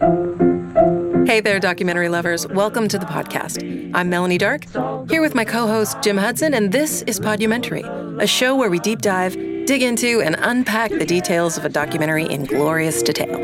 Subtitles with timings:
[0.00, 2.46] Hey there, documentary lovers.
[2.48, 3.92] Welcome to the podcast.
[3.94, 4.64] I'm Melanie Dark,
[5.08, 7.82] here with my co host, Jim Hudson, and this is Podumentary,
[8.18, 9.34] a show where we deep dive,
[9.66, 13.38] dig into, and unpack the details of a documentary in glorious detail.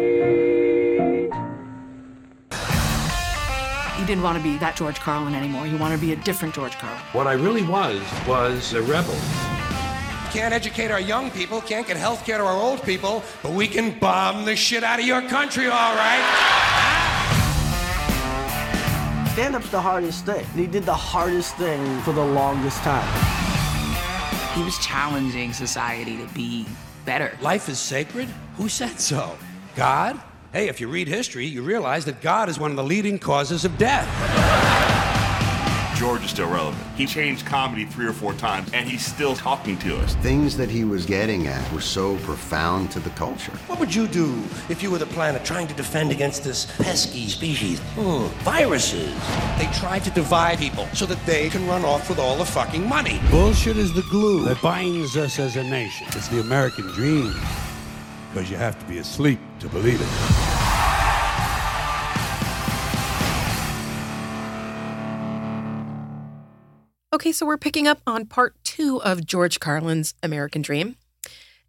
[3.98, 5.66] You didn't want to be that George Carlin anymore.
[5.68, 7.00] You want to be a different George Carlin.
[7.12, 9.14] What I really was, was a rebel.
[10.30, 13.66] Can't educate our young people, can't get health care to our old people, but we
[13.66, 16.22] can bomb the shit out of your country, all right?
[19.32, 20.44] Stand up's the hardest thing.
[20.54, 23.08] He did the hardest thing for the longest time.
[24.54, 26.64] He was challenging society to be
[27.04, 27.36] better.
[27.40, 28.28] Life is sacred?
[28.56, 29.36] Who said so?
[29.74, 30.20] God?
[30.52, 33.64] Hey, if you read history, you realize that God is one of the leading causes
[33.64, 34.06] of death.
[36.00, 36.82] George is still relevant.
[36.96, 40.14] He changed comedy three or four times, and he's still talking to us.
[40.14, 43.52] Things that he was getting at were so profound to the culture.
[43.66, 47.28] What would you do if you were the planet trying to defend against this pesky
[47.28, 47.80] species?
[47.96, 49.12] Hmm, viruses.
[49.58, 52.88] They try to divide people so that they can run off with all the fucking
[52.88, 53.20] money.
[53.30, 56.06] Bullshit is the glue that binds us as a nation.
[56.12, 57.34] It's the American dream.
[58.32, 60.49] Because you have to be asleep to believe it.
[67.20, 70.96] Okay, so we're picking up on part two of George Carlin's American Dream.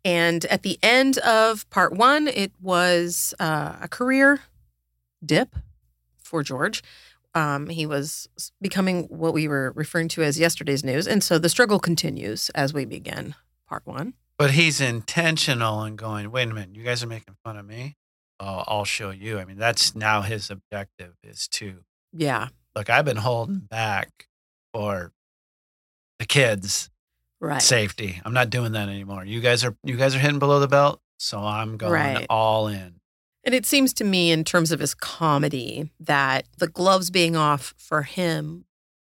[0.05, 4.39] And at the end of part one, it was uh, a career
[5.25, 5.53] dip
[6.23, 6.81] for George.
[7.35, 8.29] Um, he was
[8.61, 11.05] becoming what we were referring to as yesterday's news.
[11.05, 13.35] And so the struggle continues as we begin
[13.67, 14.13] part one.
[14.37, 17.97] But he's intentional in going, wait a minute, you guys are making fun of me.
[18.39, 19.37] Oh, I'll show you.
[19.37, 22.47] I mean, that's now his objective is to Yeah.
[22.73, 24.27] look, I've been holding back
[24.73, 25.11] for
[26.21, 26.89] the kids'
[27.39, 27.59] Right.
[27.61, 28.21] safety.
[28.23, 29.25] I'm not doing that anymore.
[29.25, 32.25] You guys are you guys are hitting below the belt, so I'm going Right.
[32.29, 32.99] all in.
[33.43, 37.73] And it seems to me, in terms of his comedy, that the gloves being off
[37.75, 38.65] for him,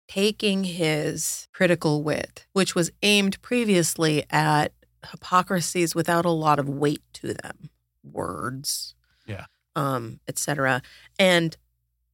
[0.07, 4.71] taking his critical wit, which was aimed previously at
[5.11, 7.71] hypocrisies without a lot of weight to them,
[8.03, 8.93] words,
[9.25, 9.45] Yeah.
[9.75, 10.83] um, etc.,
[11.17, 11.57] and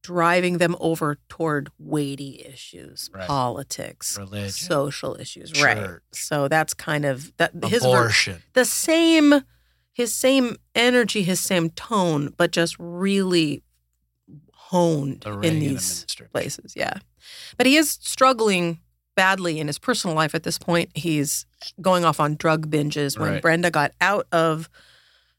[0.06, 3.26] driving them over toward weighty issues, Right.
[3.26, 4.50] politics, Religion.
[4.52, 5.98] social issues, right?
[6.12, 8.42] So that's kind of that his Abortion.
[8.54, 9.42] the same
[9.92, 13.62] his same energy his same tone but just really
[14.52, 16.98] honed The in these places yeah
[17.56, 18.80] but he is struggling
[19.14, 21.46] badly in his personal life at this point he's
[21.80, 23.42] going off on drug binges when Right.
[23.42, 24.68] brenda got out of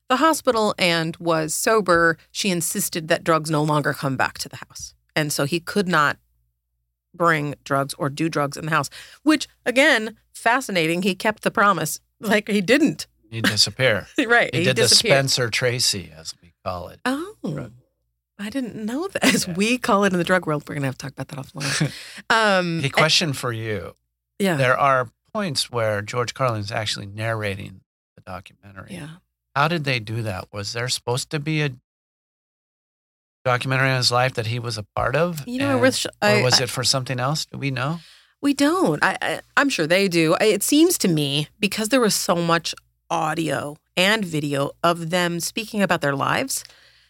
[0.09, 4.57] the hospital and was sober she insisted that drugs no longer come back to the
[4.57, 6.17] house and so he could not
[7.13, 8.89] bring drugs or do drugs in the house
[9.23, 14.07] which again fascinating he kept the promise like he didn't You disappear.
[14.27, 14.53] right.
[14.55, 14.87] He, did the.
[14.87, 16.99] Spencer Tracy, as we call it.
[17.05, 17.73] Oh, Drug.
[18.39, 19.23] I didn't know that.
[19.35, 19.53] As Yeah.
[19.55, 21.91] we call it in the drug world, we're gonna have to talk about that offline.
[22.29, 23.95] um, He question for you.
[24.39, 27.81] yeah, There are points where George Carlin is actually narrating
[28.15, 28.93] the documentary.
[28.93, 29.09] yeah.
[29.57, 30.53] How did they do that?
[30.53, 31.71] Was there supposed to be a
[33.43, 35.47] documentary on his life that he was a part of?
[35.47, 37.45] You know, I And- wish or was I- it for something else?
[37.45, 37.99] Do we know?
[38.39, 39.03] We don't.
[39.03, 40.35] I, I I'm sure they do.
[40.39, 42.75] I, it seems to me because there was so much
[43.09, 46.63] audio and video of them speaking about their lives.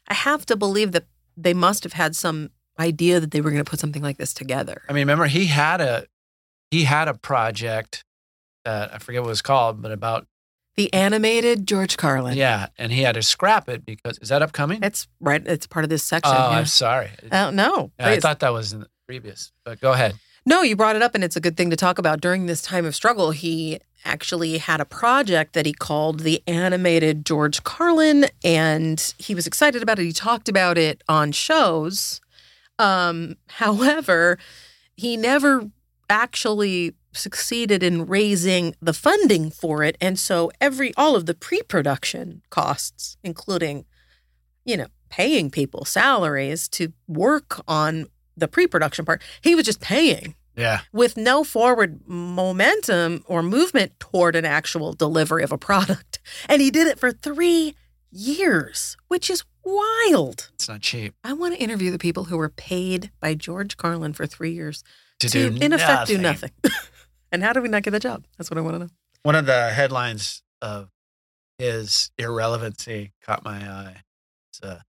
[0.07, 1.03] I have to believe that
[1.36, 4.34] they must have had some idea that they were going to put something like this
[4.34, 4.84] together.
[4.88, 6.06] I mean, remember he had a
[6.72, 8.06] he had a project
[8.63, 10.28] that I forget what it was called, but about
[10.77, 12.38] The animated George Carlin.
[12.38, 14.83] yeah, and he had to scrap it because is that upcoming?
[14.83, 15.45] it's right.
[15.45, 16.33] It's part of this oh, section.
[16.33, 16.47] yeah.
[16.47, 17.09] I'm sorry.
[17.31, 20.15] Uh, no, I thought that was in the previous, but go ahead.
[20.45, 22.21] No, you brought it up, and it's a good thing to talk about.
[22.21, 27.25] During this time of struggle, he actually had a project that he called the Animated
[27.25, 30.05] George Carlin, and he was excited about it.
[30.05, 32.21] He talked about it on shows.
[32.79, 34.38] Um, however,
[34.95, 35.69] he never
[36.09, 42.41] actually succeeded in raising the funding for it, and so every all of the pre-production
[42.50, 43.85] costs, including,
[44.66, 50.36] you know, paying people salaries to work on the pre-production part, he was just paying
[50.56, 56.19] Yeah, with no forward momentum or movement toward an actual delivery of a product.
[56.50, 57.75] And he did it for three
[58.12, 60.50] years, which is wild.
[60.56, 64.13] it's not cheap I want to interview the people who were paid by George Carlin
[64.13, 64.83] for three years
[65.19, 66.51] to, to, do in effect, do nothing.
[67.31, 68.25] and how did we not get the job?
[68.38, 68.89] That's what I want to know.
[69.24, 70.89] One of the headlines of
[71.57, 74.03] his irrelevancy caught my eye.
[74.50, 74.79] It's, uh,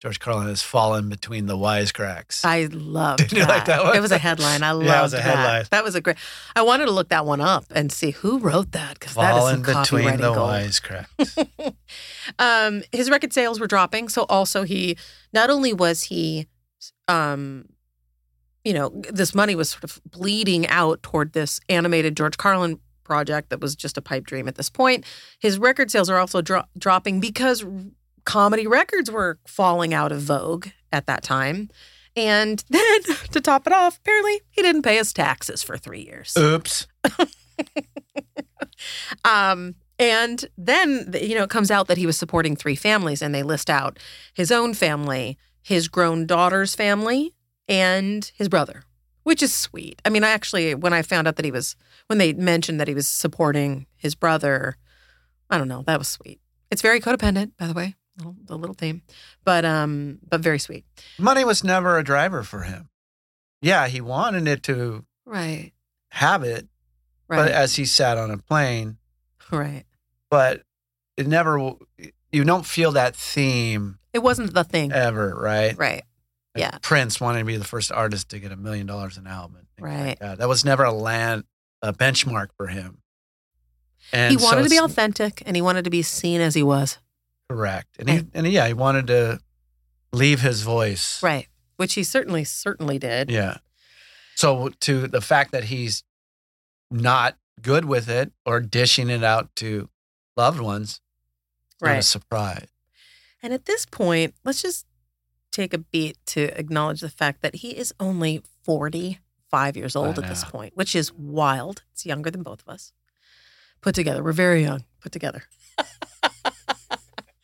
[0.00, 2.42] George Carlin has fallen between the wisecracks.
[2.42, 3.48] I loved Did you that.
[3.50, 3.94] like that one?
[3.94, 4.62] It was a headline.
[4.62, 5.22] I loved Yeah, it was a that.
[5.22, 5.64] headline.
[5.70, 6.16] That was a great.
[6.56, 9.38] I wanted to look that one up and see who wrote that because that is
[9.38, 10.38] fallen some between the gold.
[10.48, 11.74] wisecracks.
[12.38, 14.08] um, his record sales were dropping.
[14.08, 14.96] So also he
[15.34, 16.46] not only was he,
[17.06, 17.66] um,
[18.64, 23.50] you know, this money was sort of bleeding out toward this animated George Carlin project
[23.50, 25.04] that was just a pipe dream at this point.
[25.38, 27.64] His record sales are also dro- dropping because
[28.24, 31.70] comedy records were falling out of vogue at that time.
[32.16, 33.02] And then
[33.32, 36.36] to top it off, apparently he didn't pay his taxes for three years.
[36.38, 36.86] Oops.
[39.24, 43.34] Um, and then, you know, it comes out that he was supporting three families, and
[43.34, 43.98] they list out
[44.32, 47.34] his own family, his grown daughter's family,
[47.70, 48.82] and his brother,
[49.22, 50.02] which is sweet.
[50.04, 51.76] I mean, I actually, when I found out that he was,
[52.08, 54.76] when they mentioned that he was supporting his brother,
[55.48, 56.40] I don't know, that was sweet.
[56.70, 59.02] It's very codependent, by the way, little, the little theme,
[59.44, 60.84] but um, but very sweet.
[61.18, 62.88] Money was never a driver for him.
[63.62, 65.72] Yeah, he wanted it to Right,
[66.10, 66.66] have it,
[67.28, 67.36] right.
[67.36, 68.98] but as he sat on a plane,
[69.52, 69.84] right.
[70.30, 70.62] but
[71.16, 71.58] it never,
[72.32, 75.76] you don't feel that theme It wasn't the thing, ever, right?
[75.78, 76.02] right?
[76.54, 76.78] Like Yeah.
[76.82, 79.56] Prince wanted to be the first artist to get a million dollars an album.
[79.58, 80.18] and things like Right.
[80.20, 80.38] that.
[80.38, 81.44] that was never a land,
[81.82, 83.02] a benchmark for him.
[84.12, 86.62] And he so wanted to be authentic, and he wanted to be seen as he
[86.62, 86.98] was.
[87.48, 87.96] correct.
[87.98, 89.40] And he, and yeah, he wanted to
[90.12, 91.20] leave his voice.
[91.22, 91.48] Right.
[91.76, 93.28] Which he certainly, certainly did.
[93.30, 93.58] Yeah.
[94.36, 96.04] So to the fact that he's
[96.92, 99.88] not good with it or dishing it out to
[100.36, 101.00] loved ones,
[101.82, 102.68] not a surprise.
[103.42, 104.86] And at this point, let's just
[105.50, 110.28] take a beat to acknowledge the fact that he is only 45 years old at
[110.28, 111.82] this point, which is wild.
[111.92, 112.92] It's younger than both of us.
[113.80, 114.22] Put together.
[114.22, 115.44] We're very young, put together.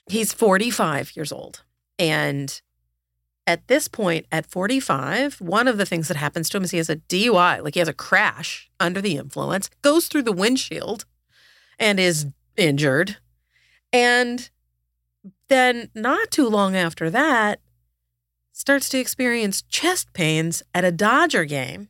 [0.09, 1.63] He's 45 years old.
[1.99, 2.61] And
[3.47, 6.77] at this point, at 45, one of the things that happens to him is he
[6.79, 11.05] has a DUI, like he has a crash under the influence, goes through the windshield
[11.79, 12.27] and is
[12.57, 13.17] injured.
[13.93, 14.51] And
[15.49, 17.61] then, not too long after that,
[18.57, 21.89] starts to experience chest pains at a Dodger game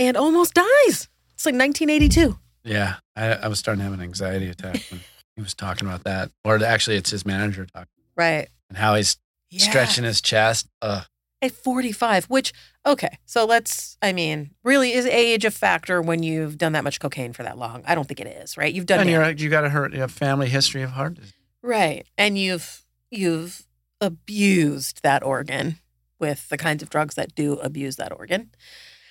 [0.00, 1.08] and almost dies.
[1.34, 2.36] It's like 1982.
[2.64, 2.96] Yeah.
[3.14, 5.00] I, I was starting to have an anxiety attack when
[5.36, 6.30] he was talking about that.
[6.44, 7.86] Or actually, it's his manager talking
[8.16, 8.48] Right.
[8.68, 9.16] and how he's
[9.56, 10.66] stretching his chest.
[10.82, 11.02] Uh,
[11.40, 12.52] At 45, which,
[12.84, 16.98] okay, so let's, I mean, really is age a factor when you've done that much
[16.98, 17.82] cocaine for that long?
[17.86, 18.74] I don't think it is, right?
[18.74, 19.12] You've done and it.
[19.12, 19.92] you're, you got to hurt.
[19.94, 21.32] You have family history of heart disease.
[21.62, 22.06] Right.
[22.18, 23.66] And you've you've
[24.00, 25.78] abused that organ
[26.18, 28.50] with the kinds of drugs that do abuse that organ.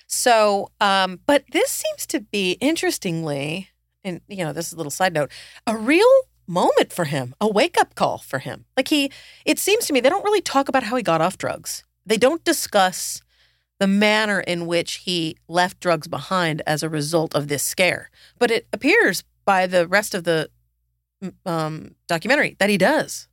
[0.06, 3.70] So, um, but this seems to be interestingly,
[4.02, 5.30] and you know, this is a little side note,
[5.66, 6.08] a real
[6.46, 8.64] moment for him, a wake-up call for him.
[8.76, 9.12] Like he
[9.44, 11.84] it seems to me they don't really talk about how he got off drugs.
[12.04, 13.22] They don't discuss
[13.78, 18.10] the manner in which he left drugs behind as a result of this scare.
[18.38, 20.50] But it appears by the rest of the
[21.46, 23.28] um, documentary that he does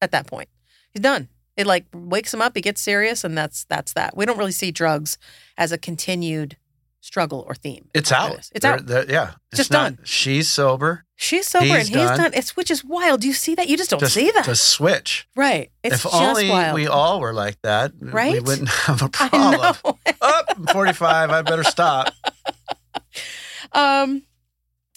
[0.00, 0.48] at that point.
[0.94, 1.28] He's done.
[1.56, 2.56] It like wakes him up.
[2.56, 4.16] He gets serious, and that's that's that.
[4.16, 5.18] We don't really see drugs
[5.58, 6.56] as a continued
[7.00, 7.88] struggle or theme.
[7.94, 8.32] It's out.
[8.38, 8.86] It's They're- out.
[8.86, 9.32] they're- yeah.
[9.52, 9.98] It's Just not, done.
[10.04, 11.04] She's sober.
[11.16, 12.18] She's sober He's and he's done.
[12.18, 12.30] done.
[12.34, 13.20] It's which is wild.
[13.20, 13.68] Do you see that?
[13.68, 15.28] You just don't just, see that, To switch.
[15.36, 15.70] right?
[15.84, 16.74] It's if only wild.
[16.74, 18.32] we all were like that, right?
[18.32, 19.60] we wouldn't have a problem.
[19.60, 21.30] Up, Oh, I'm 45.
[21.30, 22.12] I better stop.
[23.72, 24.22] Um,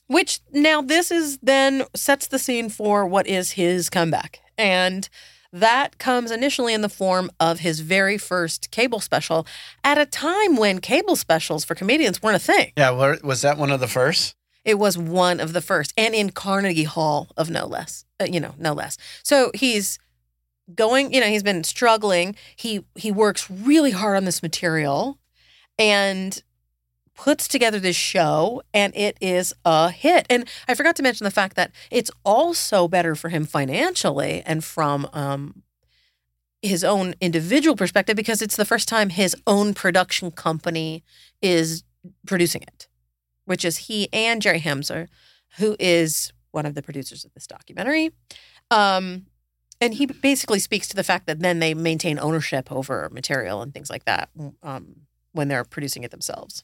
[0.08, 4.40] which now this is then sets the scene for what is his comeback.
[4.58, 5.10] And
[5.54, 9.46] that comes initially in the form of his very first cable special
[9.84, 12.72] at a time when cable specials for comedians weren't a thing.
[12.78, 12.92] Yeah.
[13.24, 14.36] Was that one of the first?
[14.66, 18.42] It was one of the first, and in Carnegie Hall of no less, uh, you
[18.42, 18.98] know, no less.
[19.24, 19.98] So he's
[20.76, 22.36] going, you know, he's been struggling.
[22.58, 25.20] He he works really hard on this material,
[25.80, 26.44] and
[27.18, 30.26] puts together this show, and it is a hit.
[30.30, 34.64] And I forgot to mention the fact that it's also better for him financially and
[34.64, 35.64] from um,
[36.62, 41.04] his own individual perspective because it's the first time his own production company
[41.42, 41.84] is
[42.26, 42.88] producing it
[43.48, 45.08] which is he and Jerry Hamza,
[45.58, 48.12] who is one of the producers of this documentary.
[48.70, 49.26] Um,
[49.80, 53.74] and he basically speaks to the fact that then they maintain ownership over material and
[53.74, 54.30] things like that
[54.62, 54.96] um,
[55.32, 56.64] when they're producing it themselves.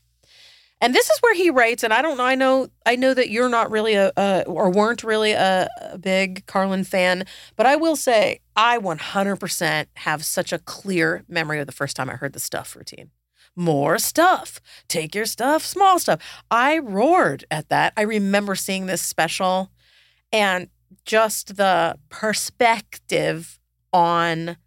[0.83, 3.29] And this is where he writes, and I don't know, I know, I know that
[3.29, 7.25] you're not really a, or weren't really a, a big Carlin fan,
[7.55, 12.09] but I will say I 100% have such a clear memory of the first time
[12.09, 13.11] I heard the stuff routine
[13.55, 14.59] more stuff.
[14.87, 16.19] Take your stuff, small stuff.
[16.49, 17.93] I roared at that.
[17.95, 19.71] I remember seeing this special
[20.31, 20.69] and
[21.05, 23.59] just the perspective
[23.91, 24.57] on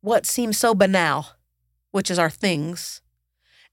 [0.00, 1.26] what seems so banal,
[1.90, 3.02] which is our things,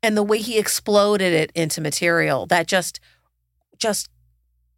[0.05, 2.99] and the way he exploded it into material that just
[3.77, 4.09] just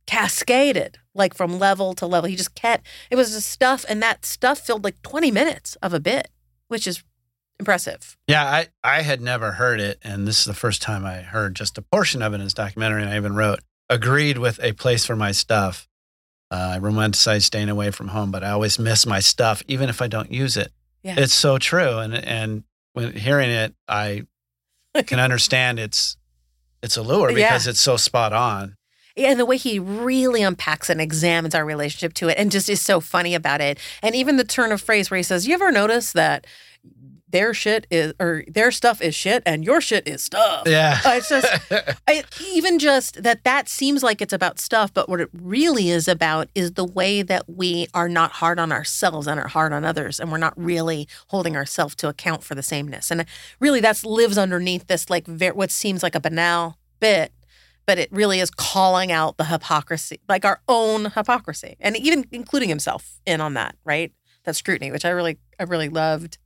[0.05, 2.29] cascaded like from level to level.
[2.29, 5.93] He just kept it was just stuff and that stuff filled like 20 minutes of
[5.93, 6.29] a bit,
[6.69, 7.03] which is
[7.59, 8.17] impressive.
[8.27, 11.55] Yeah, I, I had never heard it, and this is the first time I heard
[11.55, 13.01] just a portion of it in his documentary.
[13.01, 15.87] And I even wrote, agreed with a place for my stuff.
[16.49, 20.01] Uh, I romanticize staying away from home, but I always miss my stuff, even if
[20.01, 20.71] I don't use it.
[21.03, 21.15] Yeah.
[21.17, 24.25] It's so true, and and when hearing it, I
[25.03, 26.17] can understand its
[26.81, 27.49] its allure Yeah.
[27.49, 28.75] because it's so spot on.
[29.15, 32.69] Yeah, and the way he really unpacks and examines our relationship to it and just
[32.69, 33.79] is so funny about it.
[34.03, 36.45] And even the turn of phrase where he says, You ever notice that
[37.29, 40.63] their shit is, or their stuff is shit and your shit is stuff?
[40.65, 41.47] Yeah, Uh, it's just,
[42.07, 46.07] I, even just that that seems like it's about stuff, but what it really is
[46.07, 49.83] about is the way that we are not hard on ourselves and are hard on
[49.83, 53.11] others, and we're not really holding ourselves to account for the sameness.
[53.11, 53.25] And
[53.59, 57.33] really, that's lives underneath this like ver- what seems like a banal bit,
[57.85, 62.69] but it really is calling out the hypocrisy, like our own hypocrisy, and even including
[62.69, 64.13] himself in on that, right?
[64.45, 66.37] That scrutiny, which I really, I really loved.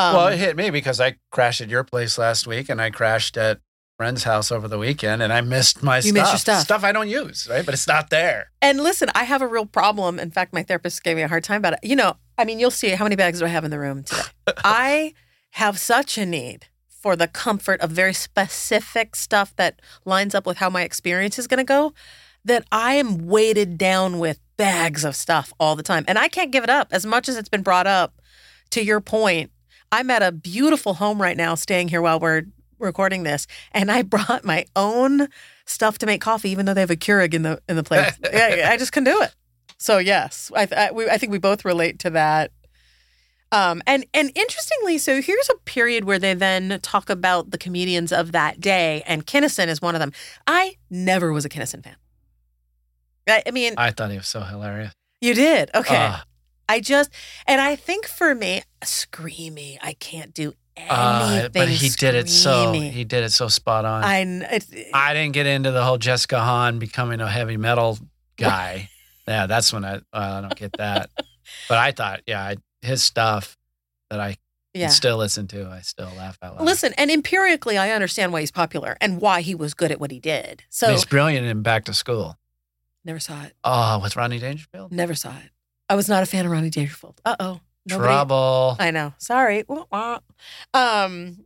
[0.00, 2.90] Um, well, it hit me because I crashed at your place last week, and I
[2.90, 3.60] crashed at
[3.96, 6.14] friend's house over the weekend, and I missed my You stuff.
[6.14, 6.62] missed your stuff.
[6.64, 7.64] Stuff I don't use, right?
[7.64, 8.50] But it's not there.
[8.62, 10.18] And listen, I have a real problem.
[10.18, 11.80] In fact, my therapist gave me a hard time about it.
[11.82, 14.04] You know, I mean, you'll see how many bags do I have in the room
[14.04, 14.22] today.
[14.64, 15.12] I
[15.50, 20.58] have such a need for the comfort of very specific stuff that lines up with
[20.58, 21.92] how my experience is going to go
[22.44, 26.04] that I am weighted down with bags of stuff all the time.
[26.08, 28.14] And I can't give it up as much as it's been brought up.
[28.70, 29.50] To your point,
[29.92, 32.44] I'm at a beautiful home right now, staying here while we're
[32.78, 35.28] recording this, and I brought my own
[35.66, 38.12] stuff to make coffee, even though they have a Keurig in the in the place.
[38.32, 39.34] yeah, I just couldn't do it.
[39.78, 42.52] So yes, I I, we, I think we both relate to that.
[43.52, 48.12] Um, and and interestingly, so here's a period where they then talk about the comedians
[48.12, 50.12] of that day, and Kinison is one of them.
[50.46, 51.96] I never was a Kinison fan.
[53.28, 54.92] I, I mean, I thought he was so hilarious.
[55.20, 55.96] you did okay.
[55.96, 56.24] Ah.
[56.70, 57.10] I just
[57.48, 59.78] and I think for me, screamy.
[59.82, 60.88] I can't do anything.
[60.88, 64.04] Uh, but he did it so he did it so spot on.
[64.04, 64.60] I,
[64.94, 67.98] I, didn't get into the whole Jessica Hahn becoming a heavy metal
[68.36, 68.88] guy.
[69.26, 71.10] yeah, that's when I uh, I don't get that.
[71.68, 73.56] but I thought, yeah, I, his stuff
[74.08, 74.36] that I
[74.72, 74.88] yeah.
[74.88, 76.64] still listen to, I still laugh out loud.
[76.64, 80.12] Listen, and empirically, I understand why he's popular and why he was good at what
[80.12, 80.62] he did.
[80.68, 82.38] So he's brilliant in Back to School.
[83.04, 83.54] never saw it.
[83.64, 84.92] Oh, with Rodney Dangerfield.
[84.92, 85.50] Never saw it.
[85.90, 87.20] I was not a fan of Rodney Dangerfield.
[87.24, 87.60] Uh oh.
[87.88, 88.76] Trouble.
[88.78, 89.12] I know.
[89.18, 89.64] Sorry.
[90.72, 91.44] Um,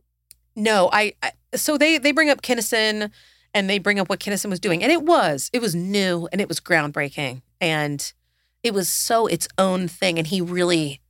[0.55, 1.31] no, I, I.
[1.55, 3.09] So they they bring up Kinison,
[3.53, 6.39] and they bring up what Kinison was doing, and it was it was new and
[6.39, 8.13] it was groundbreaking, and
[8.61, 11.01] it was so its own thing, and he really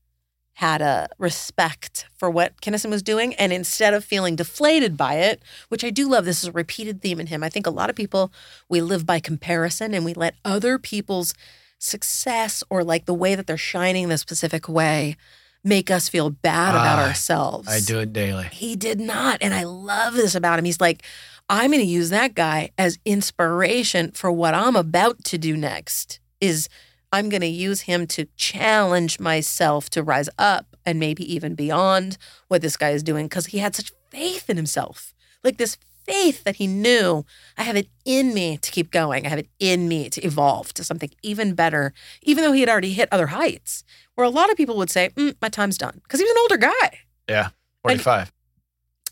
[0.53, 5.41] had a respect for what Kinison was doing, and instead of feeling deflated by it,
[5.67, 7.43] which I do love, this is a repeated theme in him.
[7.43, 8.31] I think a lot of people
[8.69, 11.33] we live by comparison, and we let other people's
[11.77, 15.15] success or like the way that they're shining in a specific way
[15.63, 17.67] make us feel bad about Ah, ourselves.
[17.67, 18.47] I do it daily.
[18.51, 19.39] He did not.
[19.41, 20.65] And I love this about him.
[20.65, 21.01] He's like,
[21.49, 26.19] I'm going to use that guy as inspiration for what I'm about to do next
[26.39, 26.69] is
[27.11, 32.17] I'm going to use him to challenge myself to rise up and maybe even beyond
[32.47, 35.15] what this guy is doing because he had such faith in himself.
[35.43, 37.25] Like this faith that he knew
[37.57, 39.25] I have it in me to keep going.
[39.25, 42.69] I have it in me to evolve to something even better, even though he had
[42.69, 43.83] already hit other heights.
[44.15, 46.37] Where a lot of people would say, mm, my time's done because he was an
[46.41, 46.99] older guy.
[47.29, 47.49] Yeah,
[47.83, 48.31] forty-five.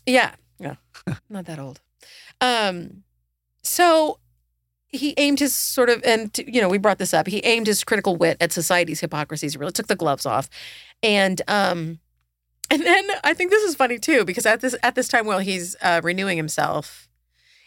[0.06, 0.76] Yeah, yeah,
[1.28, 1.80] not that old.
[2.40, 3.04] Um,
[3.62, 4.18] so
[4.86, 7.26] he aimed his sort of, and to- you know, we brought this up.
[7.26, 9.54] He aimed his critical wit at society's hypocrisies.
[9.54, 10.48] He really took the gloves off,
[11.02, 11.98] and um,
[12.74, 15.38] and then I think this is funny too because at this at this time while
[15.38, 17.08] he's uh, renewing himself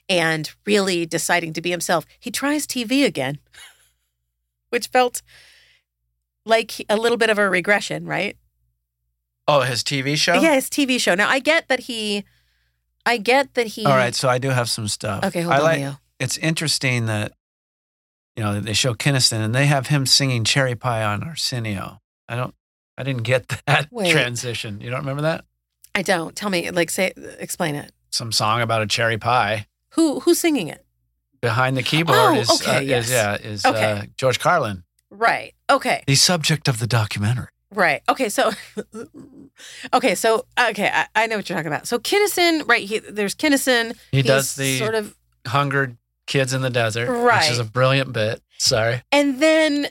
[0.09, 3.39] and really deciding to be himself, he tries TV again,
[4.69, 5.21] which felt
[6.45, 8.37] like a little bit of a regression, right?
[9.47, 10.33] Oh, his TV show.
[10.33, 11.15] Yeah, his TV show.
[11.15, 12.25] Now I get that he,
[13.05, 13.85] I get that he.
[13.85, 15.23] All right, so I do have some stuff.
[15.23, 15.99] Okay, hold I on, like, Leo.
[16.19, 17.31] It's interesting that
[18.35, 22.01] you know they show Kinison and they have him singing "Cherry Pie" on Arsenio.
[22.27, 22.53] I don't.
[22.97, 24.11] I didn't get that Wait.
[24.11, 24.81] transition.
[24.81, 25.45] You don't remember that?
[25.95, 26.35] I don't.
[26.35, 27.91] Tell me, like, say, explain it.
[28.11, 29.67] Some song about a cherry pie.
[29.91, 30.85] Who who's singing it?
[31.41, 33.05] Behind the keyboard Oh, is, okay, uh, yes.
[33.05, 33.91] is yeah is Okay.
[33.91, 35.53] uh, George Carlin, Right.
[35.69, 36.03] Okay.
[36.07, 37.47] the subject of the documentary.
[37.71, 38.01] Right.
[38.09, 38.29] Okay.
[38.29, 38.51] So,
[39.93, 40.15] okay.
[40.15, 41.87] So, okay, I, I know what you're talking about.
[41.87, 42.83] So, Kinison, right?
[42.83, 43.97] He, there's Kinison.
[44.11, 47.41] He does the sort of, hungered kids in the desert, right?
[47.41, 48.41] which is a brilliant bit.
[48.57, 49.01] Sorry.
[49.11, 49.87] and then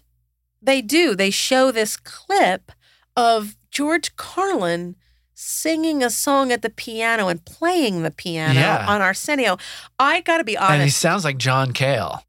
[0.60, 1.14] they do.
[1.14, 2.72] They show this clip
[3.16, 4.96] of George Carlin
[5.34, 8.86] singing a song at the piano and playing the piano Yeah.
[8.88, 9.58] on Arsenio.
[9.98, 10.72] I got to be honest.
[10.72, 12.22] And he sounds like John Cale.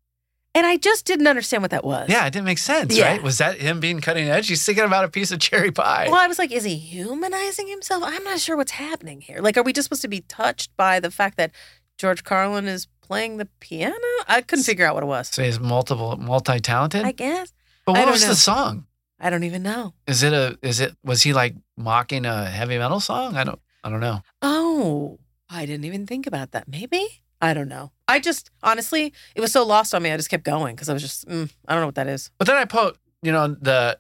[0.54, 2.10] And I just didn't understand what that was.
[2.10, 3.12] Yeah, it didn't make sense, Yeah.
[3.12, 3.22] right?
[3.24, 4.48] Was that him being cutting edge?
[4.48, 6.08] He's thinking about a piece of cherry pie.
[6.10, 8.04] Well, I was like, is he humanizing himself?
[8.06, 9.40] I'm not sure what's happening here.
[9.40, 11.52] Like, are we just supposed to be touched by the fact that
[11.98, 13.96] George Carlin is playing the piano?
[14.28, 15.28] I couldn't figure out what it was.
[15.30, 17.06] So he's multiple, multi-talented.
[17.06, 17.54] I guess.
[17.86, 18.30] but what was know.
[18.30, 18.86] the song?
[19.20, 19.94] I don't even know.
[20.06, 20.58] Is it a?
[20.62, 20.96] Is it?
[21.04, 23.36] Was he like mocking a heavy metal song?
[23.36, 23.60] I don't.
[23.84, 24.22] I don't know.
[24.42, 25.20] Oh,
[25.50, 26.68] I didn't even think about that.
[26.68, 27.24] Maybe?
[27.42, 27.92] I don't know.
[28.08, 30.12] I just, honestly, it was so lost on me.
[30.12, 32.32] I just kept going because I was just, mm, I don't know what that is.
[32.40, 34.00] But then I put, you know, the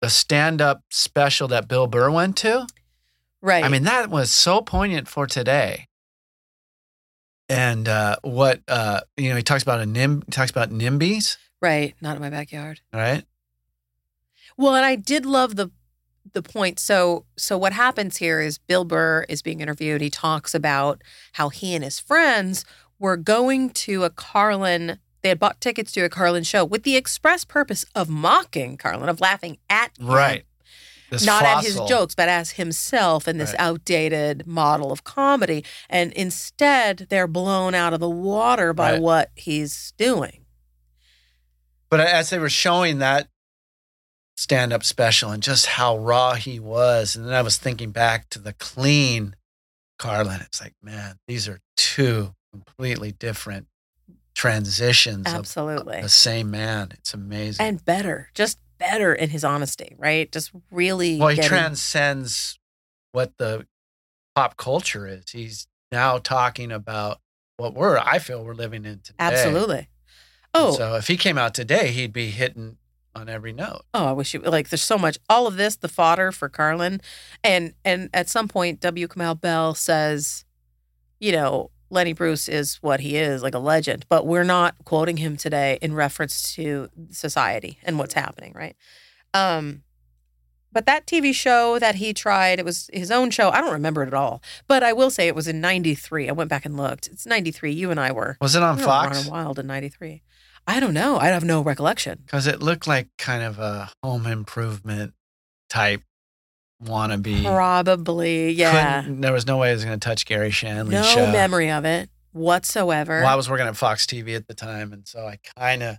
[0.00, 2.66] the stand-up special that Bill Burr went to.
[3.42, 3.64] Right.
[3.64, 5.86] I mean, that was so poignant for today.
[7.48, 11.36] And uh, what uh, you know, he talks about a nim, he talks about NIMBYs,
[11.60, 11.94] right.
[12.00, 12.80] Not in my backyard.
[12.92, 13.24] right?
[14.56, 15.70] Well, and I did love the
[16.32, 16.80] the point.
[16.80, 20.00] So so what happens here is Bill Burr is being interviewed.
[20.00, 21.02] He talks about
[21.34, 22.64] how he and his friends
[22.98, 24.98] were going to a Carlin.
[25.22, 29.08] They had bought tickets to a Carlin show with the express purpose of mocking Carlin,
[29.08, 30.06] of laughing at him.
[30.06, 30.44] Right.
[31.22, 33.60] Not at his jokes, but as himself in this Right.
[33.60, 35.64] outdated model of comedy.
[35.88, 39.00] And instead, they're blown out of the water by Right.
[39.00, 40.44] what he's doing.
[41.88, 43.28] But as they were showing that
[44.36, 48.38] stand-up special and just how raw he was, and then I was thinking back to
[48.38, 49.36] the clean
[49.98, 50.40] Carlin.
[50.40, 53.66] It's like, man, these are two completely different
[54.34, 55.96] transitions Absolutely.
[55.98, 56.88] of the same man.
[56.92, 57.64] It's amazing.
[57.64, 60.30] And better, just better in his honesty, right?
[60.30, 61.18] Just really.
[61.18, 62.58] well, he getting- transcends
[63.12, 63.66] what the
[64.34, 65.30] pop culture is.
[65.30, 67.20] He's now talking about
[67.56, 69.14] what we're, I feel, we're living in today.
[69.20, 69.76] Absolutely.
[69.78, 69.86] And
[70.56, 72.76] Oh, So if he came out today, he'd be hitting
[73.14, 73.82] on every note.
[73.94, 74.68] oh, I wish you like.
[74.68, 75.18] There's so much.
[75.28, 77.00] All of this, the fodder for Carlin,
[77.42, 79.06] and and at some point, W.
[79.06, 80.44] Kamau Bell says,
[81.20, 85.18] you know, Lenny Bruce is what he is, like a legend, but we're not quoting
[85.18, 88.76] him today in reference to society and what's happening, right?
[89.32, 89.82] Um,
[90.72, 93.50] but that TV show that he tried, it was his own show.
[93.50, 96.28] I don't remember it at all, but I will say it was in '93.
[96.28, 97.06] I went back and looked.
[97.06, 97.72] It's '93.
[97.72, 99.28] You and I were Was it on Fox?
[99.28, 100.22] wild in '93.
[100.66, 101.18] I don't know.
[101.18, 102.20] I have no recollection.
[102.24, 105.12] Because it looked like kind of a home improvement
[105.68, 106.02] type
[106.82, 107.44] wannabe.
[107.44, 109.02] Probably, yeah.
[109.02, 111.30] Couldn't- there was no way I was going to touch Garry Shandling's No show.
[111.32, 113.20] memory of it whatsoever.
[113.20, 115.96] Well, I was working at Fox TV at the time, and so I kind of,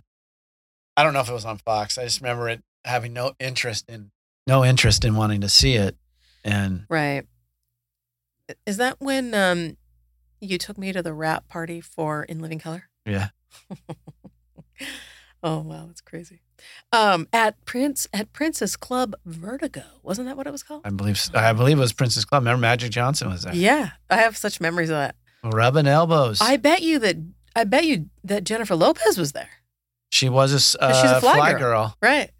[0.96, 1.96] I don't know if it was on Fox.
[1.98, 4.10] I just remember it having no interest in,
[4.46, 5.96] no interest in wanting to see it,
[6.44, 7.24] and right.
[8.64, 9.76] Is that when um
[10.40, 12.88] you took me to the wrap party for In Living Color?
[13.04, 13.28] yeah,
[15.42, 16.40] Oh wow, that's crazy.
[16.92, 19.82] Um at Prince at Princess Club Vertigo.
[20.02, 20.82] Wasn't that what it was called?
[20.84, 22.42] I believe I believe it was Princess Club.
[22.42, 23.90] Remember Magic Johnson was there, Yeah.
[24.10, 25.14] I have such memories of that.
[25.44, 26.40] rubbing elbows.
[26.40, 27.16] I bet you that
[27.54, 29.50] I bet you that Jennifer Lopez was there.
[30.10, 31.58] she was a, But she's a uh, fly fly girl.
[31.60, 31.96] girl.
[32.02, 32.30] Right.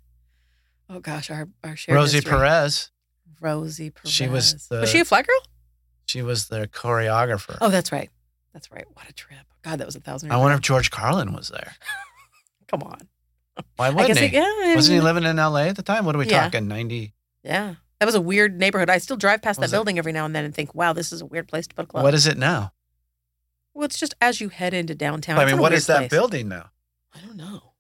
[0.89, 2.31] Oh gosh, our our shared Rosie history.
[2.31, 2.91] Perez.
[3.41, 4.13] Rosie Perez.
[4.13, 5.41] She was the- Was she a fly girl?
[6.07, 7.59] She was the choreographer.
[7.61, 8.09] Oh, that's right.
[8.55, 8.85] That's right.
[8.95, 9.41] What a trip.
[9.63, 10.31] God, that was a thousand.
[10.33, 11.75] I wonder if George Carlin was there.
[12.69, 13.09] Come on.
[13.77, 14.27] Why wouldn't he?
[14.27, 14.75] it, yeah.
[14.75, 15.69] Wasn't he living in L.A.
[15.69, 16.05] at the time?
[16.05, 16.43] What are we Yeah.
[16.45, 16.69] talking?
[16.69, 17.15] Ninety.
[17.43, 17.77] Yeah.
[18.01, 18.91] That was a weird neighborhood.
[18.91, 21.23] I still drive past that building every now and then and think, wow, this is
[21.23, 22.05] a weird place to put a club.
[22.05, 22.73] What is it now?
[23.73, 25.39] well, it's just as you head into downtown.
[25.39, 26.11] I mean, what is a what weird is that place.
[26.11, 26.71] building now?
[27.15, 27.73] I don't know.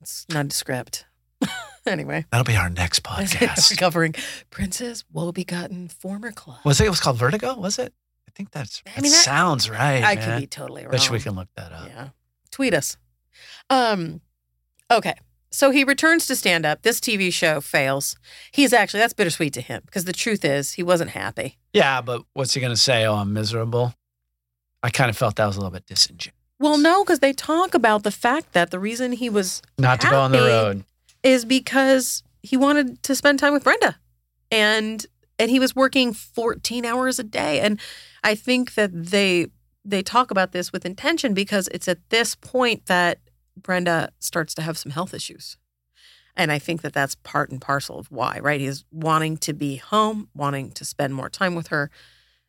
[0.00, 1.06] It's nondescript.
[1.86, 2.24] anyway.
[2.30, 3.76] That'll be our next podcast.
[3.78, 4.14] Covering
[4.50, 6.58] Princess Wobegotten Former Club.
[6.64, 6.86] was it?
[6.86, 7.54] It was called Vertigo.
[7.58, 7.92] Was it?
[8.26, 8.82] I think that's.
[8.86, 10.02] I that mean, that- sounds right.
[10.04, 10.24] I man.
[10.24, 10.92] could be totally wrong.
[10.92, 11.86] Bet we can look that up.
[11.88, 12.08] Yeah.
[12.50, 12.96] Tweet us.
[13.70, 14.20] Um,
[14.90, 15.14] okay.
[15.50, 16.82] So he returns to stand up.
[16.82, 18.16] This TV show fails.
[18.52, 21.56] He's actually, that's bittersweet to him because the truth is he wasn't happy.
[21.72, 23.06] Yeah, but what's he going to say?
[23.06, 23.94] Oh, I'm miserable.
[24.82, 26.34] I kind of felt that was a little bit disingenuous.
[26.60, 30.10] Well, no, because they talk about the fact that the reason he was Not to
[30.10, 30.84] go on the road.
[31.22, 33.96] is because he wanted to spend time with Brenda.
[34.50, 35.04] And
[35.38, 37.60] and he was working 14 hours a day.
[37.60, 37.78] And
[38.24, 39.46] I think that they
[39.84, 43.18] they talk about this with intention because it's at this point that
[43.62, 45.56] Brenda starts to have some health issues.
[46.36, 48.60] And I think that that's part and parcel of why, right?
[48.60, 51.90] He's wanting to be home, wanting to spend more time with her.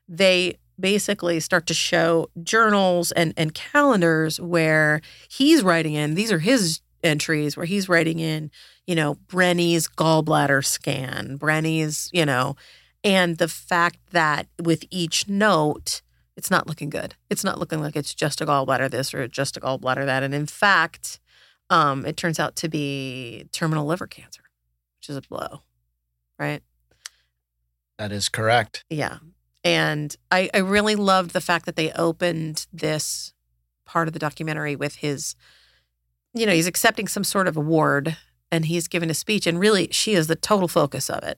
[0.08, 6.40] They basically start to show journals and, and calendars where he's writing in, these are
[6.40, 8.52] his entries where he's writing in,
[8.86, 12.56] you know, Brenny's gallbladder scan, Brenny's, you know,
[13.04, 16.02] and the fact that with each note,
[16.40, 17.16] it's not looking good.
[17.30, 20.24] It's not looking like it's just a gallbladder this or just a gallbladder that.
[20.24, 21.20] And in fact,
[21.70, 24.44] um, it turns out to be terminal liver cancer,
[24.98, 25.64] which is a blow,
[26.40, 26.64] right?
[27.98, 28.86] That is correct.
[28.90, 29.18] Yeah.
[29.66, 33.34] And I, I really loved the fact that they opened this
[33.84, 35.36] part of the documentary with his,
[36.34, 38.16] you know, he's accepting some sort of award
[38.50, 39.46] and he's giving a speech.
[39.46, 41.38] And really, she is the total focus of it.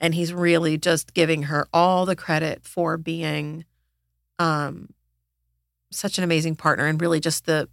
[0.00, 3.66] And he's really just giving her all the credit for being
[4.38, 4.90] um,
[5.90, 7.68] such an amazing partner and really just the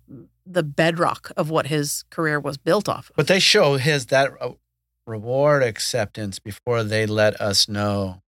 [0.45, 3.15] the bedrock of what his career was built off of.
[3.15, 4.52] But they show his that uh,
[5.06, 8.22] reward acceptance before they let us know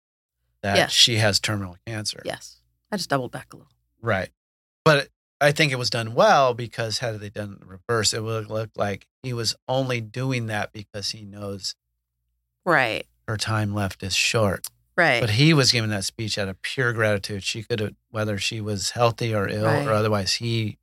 [0.63, 0.93] that Yes.
[0.93, 2.21] she has terminal cancer.
[2.25, 2.61] Yes.
[2.93, 3.73] I just doubled back a little.
[4.03, 4.29] Right.
[4.85, 5.09] But
[5.41, 8.69] I think it was done well because had they done the reverse, it would look
[8.77, 11.75] like he was only doing that because he knows
[12.67, 13.07] Right.
[13.27, 14.67] her time left is short.
[15.01, 15.21] Right.
[15.21, 17.43] But he was giving that speech out of pure gratitude.
[17.43, 19.87] She could have, whether she was healthy or ill Right.
[19.87, 20.77] or otherwise, he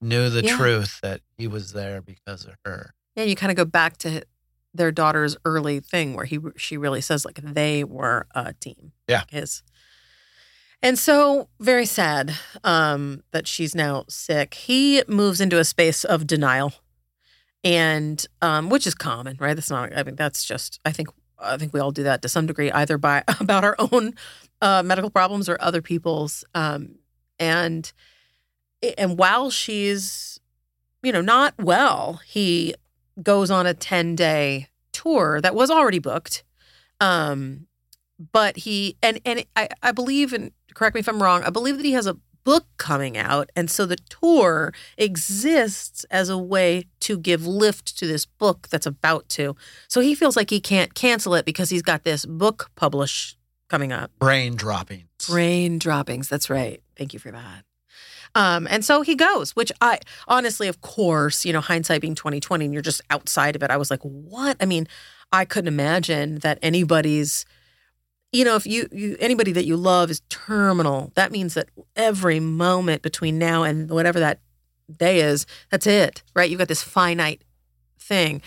[0.00, 0.56] knew the Yeah.
[0.56, 2.94] truth that he was there because of her.
[3.16, 4.22] Yeah, you kind of go back to
[4.72, 8.92] their daughter's early thing where he she really says like they were a team.
[9.08, 9.24] Yeah.
[9.28, 9.62] His.
[10.80, 14.54] And so very sad um, that she's now sick.
[14.54, 16.72] He moves into a space of denial,
[17.64, 19.54] and um, which is common, right?
[19.54, 19.96] That's not.
[19.96, 20.78] I mean, that's just.
[20.84, 21.08] I think.
[21.40, 24.14] I think we all do that to some degree, either by about our own
[24.60, 26.44] uh, medical problems or other people's.
[26.54, 26.96] Um,
[27.38, 27.92] and
[28.98, 30.40] and while she's,
[31.02, 32.74] you know, not well, he
[33.22, 36.44] goes on a 10 day tour that was already booked.
[37.00, 37.66] Um,
[38.32, 41.76] but he, and, and I, I believe, and correct me if I'm wrong, I believe
[41.76, 42.16] that he has a
[42.48, 43.50] book coming out.
[43.54, 48.86] And so the tour exists as a way to give lift to this book that's
[48.86, 49.54] about to.
[49.86, 53.36] So he feels like he can't cancel it because he's got this book published
[53.68, 54.10] coming up.
[54.18, 55.04] Brain droppings.
[55.28, 56.30] Brain droppings.
[56.30, 56.82] That's right.
[56.96, 57.64] Thank you for that.
[58.34, 62.64] Um, and so he goes, which I honestly, of course, you know, hindsight being 2020
[62.64, 63.70] and you're just outside of it.
[63.70, 64.56] I was like, what?
[64.58, 64.88] I mean,
[65.32, 67.44] I couldn't imagine that anybody's,
[68.32, 72.40] you know, if you, you anybody that you love is terminal, that means that every
[72.40, 74.40] moment between now and whatever that
[74.94, 76.50] day is, that's it, right?
[76.50, 77.42] You've got this finite
[77.98, 78.42] thing.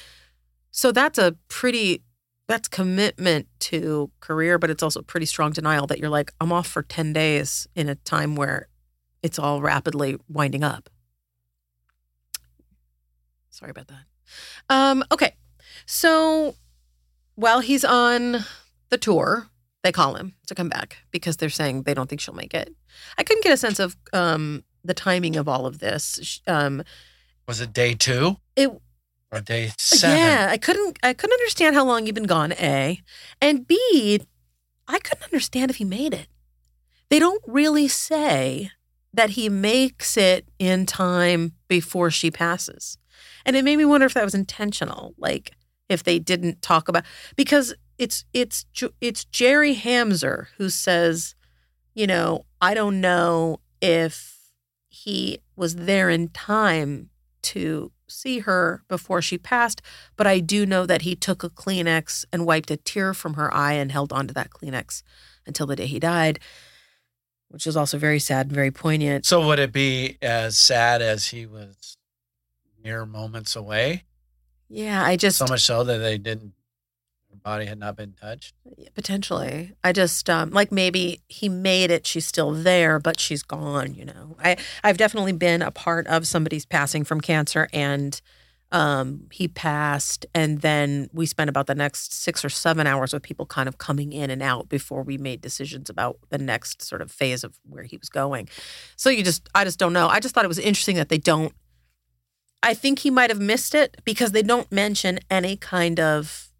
[0.71, 2.03] So that's a pretty
[2.47, 6.67] that's commitment to career, but it's also pretty strong denial that you're like, I'm off
[6.67, 8.67] for 10 days in a time where
[9.23, 10.89] it's all rapidly winding up.
[13.49, 14.03] Sorry about that.
[14.69, 15.35] Um, okay.
[15.85, 16.55] So
[17.35, 18.43] while he's on
[18.89, 19.47] the tour,
[19.83, 22.73] they call him to come back because they're saying they don't think she'll make it.
[23.17, 26.41] I couldn't get a sense of um, the timing of all of this.
[26.47, 26.83] Um,
[27.47, 28.69] Was it day two it
[29.31, 30.17] or day seven?
[30.17, 33.01] yeah, I couldn't I couldn't understand how long you've been gone, A.
[33.41, 34.21] And B,
[34.87, 36.27] I couldn't understand if he made it.
[37.09, 38.71] They don't really say
[39.13, 42.97] that he makes it in time before she passes.
[43.45, 45.51] And it made me wonder if that was intentional, like
[45.89, 47.03] if they didn't talk about
[47.35, 48.65] because it's it's
[48.99, 51.35] it's Jerry Hamza who says,
[51.93, 54.39] you know, I don't know if
[54.89, 57.09] he was there in time
[57.43, 59.81] to see her before she passed,
[60.17, 63.53] but I do know that he took a Kleenex and wiped a tear from her
[63.53, 65.03] eye and held onto that Kleenex
[65.45, 66.39] until the day he died,
[67.49, 69.27] which is also very sad and very poignant.
[69.27, 71.97] So would it be as sad as he was
[72.83, 74.05] mere moments away?
[74.69, 76.53] Yeah, I just So much so that they didn't,
[77.43, 78.53] body had not been touched.
[78.93, 79.73] potentially.
[79.83, 82.05] I just um, like maybe he made it.
[82.05, 83.93] She's still there, but she's gone.
[83.93, 88.19] You know, I I've definitely been a part of somebody's passing from cancer, and
[88.71, 93.21] um, he passed, and then we spent about the next six or seven hours with
[93.21, 97.01] people kind of coming in and out before we made decisions about the next sort
[97.01, 98.47] of phase of where he was going.
[98.95, 100.07] So you just, I just don't know.
[100.07, 101.53] I just thought it was interesting that they don't.
[102.63, 106.50] I think he might have missed it because they don't mention any kind of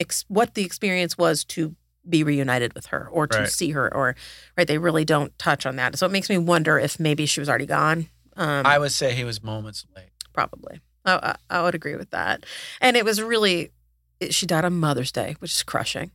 [0.00, 1.76] ex- what the experience was to
[2.08, 3.48] be reunited with her or to Right.
[3.48, 4.16] see her or
[4.56, 5.96] right they really don't touch on that.
[5.98, 8.08] So it makes me wonder if maybe she was already gone.
[8.36, 10.10] Um I would say he was moments late.
[10.32, 10.80] probably.
[11.04, 12.44] I, I, I would agree with that.
[12.80, 13.70] And it was really
[14.18, 16.10] it, she died on mother's day which is crushing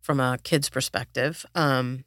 [0.00, 1.46] from a kid's perspective.
[1.54, 2.04] Um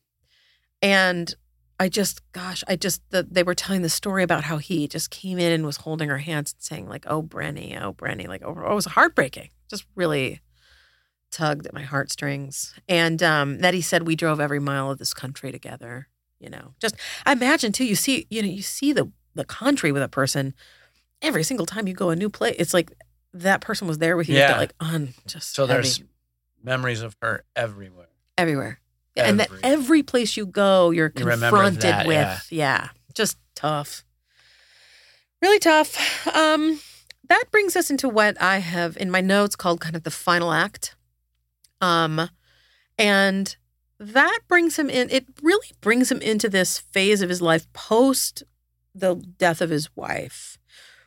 [0.82, 1.34] and
[1.80, 5.10] i just gosh i just the, they were telling the story about how he just
[5.10, 8.44] came in and was holding her hands and saying like oh brenny oh brenny like
[8.46, 9.50] oh, it was heartbreaking.
[9.70, 10.42] Just really
[11.34, 12.74] tugged at my heartstrings.
[12.88, 16.08] And um that he said we drove every mile of this country together
[16.40, 16.74] you know?
[16.82, 20.10] Just I imagine too you see you know you see the the country with a
[20.10, 20.54] person
[21.22, 22.92] every single time you go a new place it's like
[23.34, 24.58] that person was there with you Yeah.
[24.58, 25.74] like on just So heavy.
[25.82, 26.04] there's
[26.64, 28.10] memories of her everywhere.
[28.38, 28.80] everywhere.
[29.16, 32.84] Yeah, and that Every- every place you go you're You confronted that, with yeah.
[32.84, 32.90] yeah.
[33.14, 34.04] Just tough.
[35.42, 36.28] Really tough.
[36.36, 36.80] Um
[37.30, 40.52] that brings us into what i have in my notes called kind of the final
[40.52, 40.96] act
[41.84, 42.30] um
[42.98, 43.56] and
[44.00, 45.10] that brings him in.
[45.10, 48.44] It really brings him into this phase of his life post
[48.94, 50.58] the death of his wife,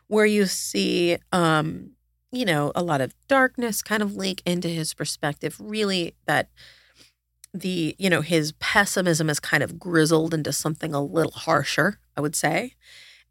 [0.08, 1.90] where you see, um,
[2.32, 5.56] you know, a lot of darkness kind of leak into his perspective.
[5.60, 6.48] Really, that
[7.54, 12.20] the you know his pessimism is kind of grizzled into something a little harsher, I
[12.20, 12.74] would say,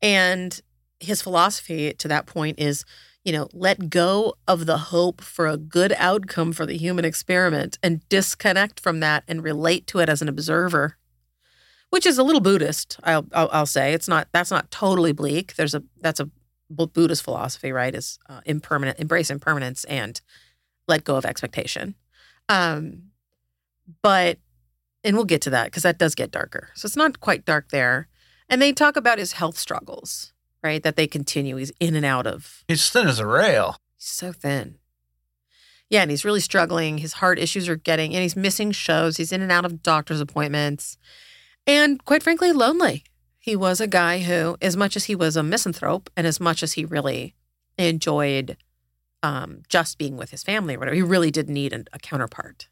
[0.02, 0.60] and
[1.00, 2.86] his philosophy to that point is
[3.26, 7.80] you know, let go of the hope for a good outcome for the human experiment
[7.82, 10.98] and disconnect from that and relate to it as an observer,
[11.90, 13.00] which is a little Buddhist.
[13.04, 14.28] I'll, I'll, I'll say it's not.
[14.32, 15.56] That's not totally bleak.
[15.56, 16.30] There's a that's a
[16.70, 17.96] Buddhist philosophy, right?
[17.96, 20.22] Is uh, impermanent, embrace impermanence, and
[20.88, 21.96] let go of expectation.
[22.48, 23.10] Um,
[24.04, 24.38] but
[25.04, 26.70] and we'll get to that because that does get darker.
[26.76, 28.08] So it's not quite dark there.
[28.48, 30.32] And they talk about his health struggles
[30.65, 30.82] right?
[30.82, 31.56] That they continue.
[31.58, 32.63] He's in and out of.
[32.67, 33.78] He's thin as a rail.
[33.97, 34.80] He's so thin.
[35.89, 36.97] Yeah, and he's really struggling.
[36.97, 39.17] His heart issues are getting, and he's missing shows.
[39.17, 40.97] He's in and out of doctor's appointments,
[41.67, 43.04] and quite frankly, lonely.
[43.38, 46.63] He was a guy who, as much as he was a misanthrope, and as much
[46.63, 47.36] as he really
[47.78, 48.58] enjoyed
[49.21, 52.67] um, just being with his family or whatever, he really did need a, a counterpart.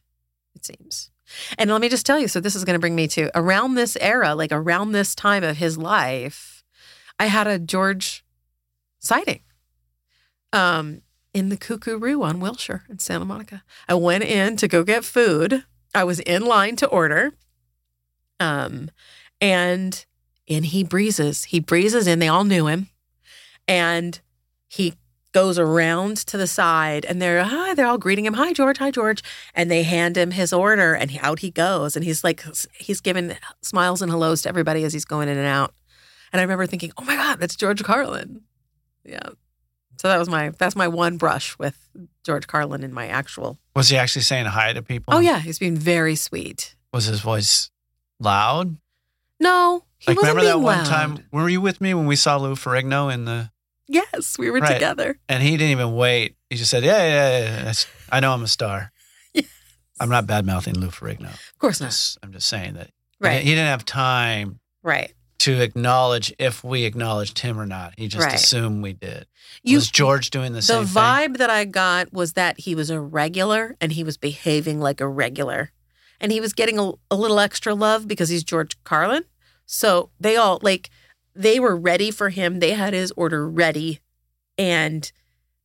[0.56, 1.12] It seems.
[1.60, 2.28] And let me just tell you.
[2.28, 5.44] So this is going to bring me to around this era, like around this time
[5.44, 6.53] of his life
[7.20, 8.24] I had a George
[9.00, 9.42] sighting
[10.52, 11.02] um,
[11.34, 13.64] in the Koo Koo Roo on Wilshire in Santa Monica.
[13.88, 15.64] I went in to go get food.
[15.94, 17.34] I was in line to order.
[18.40, 18.90] Um,
[19.40, 20.06] and
[20.48, 21.46] in he breezes.
[21.46, 22.20] He breezes in.
[22.20, 22.90] They all knew him.
[23.68, 24.20] And
[24.68, 24.94] he
[25.34, 28.92] goes around to the side and they're hi they're all greeting him hi george hi
[28.92, 29.24] george
[29.56, 32.44] and they hand him his order and out he goes and he's like
[32.78, 35.74] he's giving smiles and hellos to everybody as he's going in and out
[36.34, 38.42] and I remember thinking, oh my God, that's George Carlin.
[39.06, 39.30] Yeah.
[39.98, 41.90] So that was my that's my one brush with
[42.26, 43.60] George Carlin in my actual.
[43.76, 45.14] Was he actually saying hi to people?
[45.14, 46.76] Oh yeah, he's being very sweet.
[46.92, 47.70] Was his voice
[48.20, 48.76] loud?
[49.40, 50.86] No, he like wasn't remember being that one loud.
[50.88, 51.26] time?
[51.32, 53.52] Were you with me when we saw Lou Ferrigno in the?
[53.88, 54.74] Yes, we were Right.
[54.74, 55.20] together.
[55.30, 56.36] And he didn't even wait.
[56.50, 57.64] He just said, "Yeah, yeah, yeah.
[57.66, 57.74] yeah.
[58.12, 58.92] I know I'm a star."
[59.34, 59.46] Yes.
[60.00, 61.32] I'm not bad mouthing Lou Ferrigno.
[61.34, 61.88] Of course not.
[61.92, 63.42] Just, I'm just saying that Right.
[63.44, 65.14] he didn't have time Right.
[65.44, 67.94] To acknowledge if we acknowledged him or not.
[67.98, 68.36] He just Right.
[68.36, 69.28] assumed we did.
[69.62, 70.94] You was George doing the, the same thing?
[70.94, 74.80] The vibe that I got was that he was a regular and he was behaving
[74.80, 75.72] like a regular.
[76.22, 79.26] And he was getting a, a little extra love because he's George Carlin.
[79.66, 80.90] So they all like
[81.36, 82.60] they were ready for him.
[82.60, 84.00] They had his order ready
[84.58, 85.12] and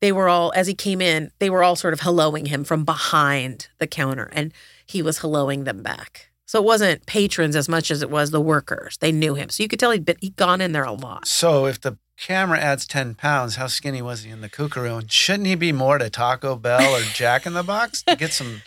[0.00, 2.84] they were all as he came in, they were all sort of helloing him from
[2.84, 4.52] behind the counter and
[4.84, 6.27] he was helloing them back.
[6.48, 8.96] So it wasn't patrons as much as it was the workers.
[9.00, 9.50] They knew him.
[9.50, 11.28] So you could tell he'd been he'd gone in there a lot.
[11.28, 14.80] So if the camera adds 10 pounds, how skinny was he in the Koo Koo
[14.80, 14.96] Roo?
[14.96, 18.32] And shouldn't he be more to Taco Bell or Jack in the Box to get
[18.32, 18.62] some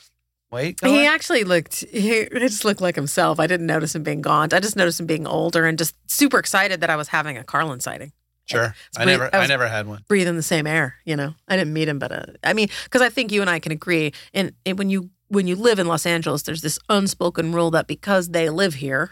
[0.51, 0.93] weight going?
[0.93, 3.39] He actually looked, he just looked like himself.
[3.39, 4.53] I didn't notice him being gaunt.
[4.53, 7.43] I just noticed him being older and just super excited that I was having a
[7.43, 8.11] Carlin sighting.
[8.45, 8.75] sure.
[8.95, 10.03] I never I I, never had one.
[10.07, 11.33] Breathing the same air, you know.
[11.47, 13.71] I didn't meet him, but uh, I mean, because I think you and I can
[13.71, 14.13] agree.
[14.35, 18.29] And when you when you live in Los Angeles, there's this unspoken rule that because
[18.29, 19.11] they live here,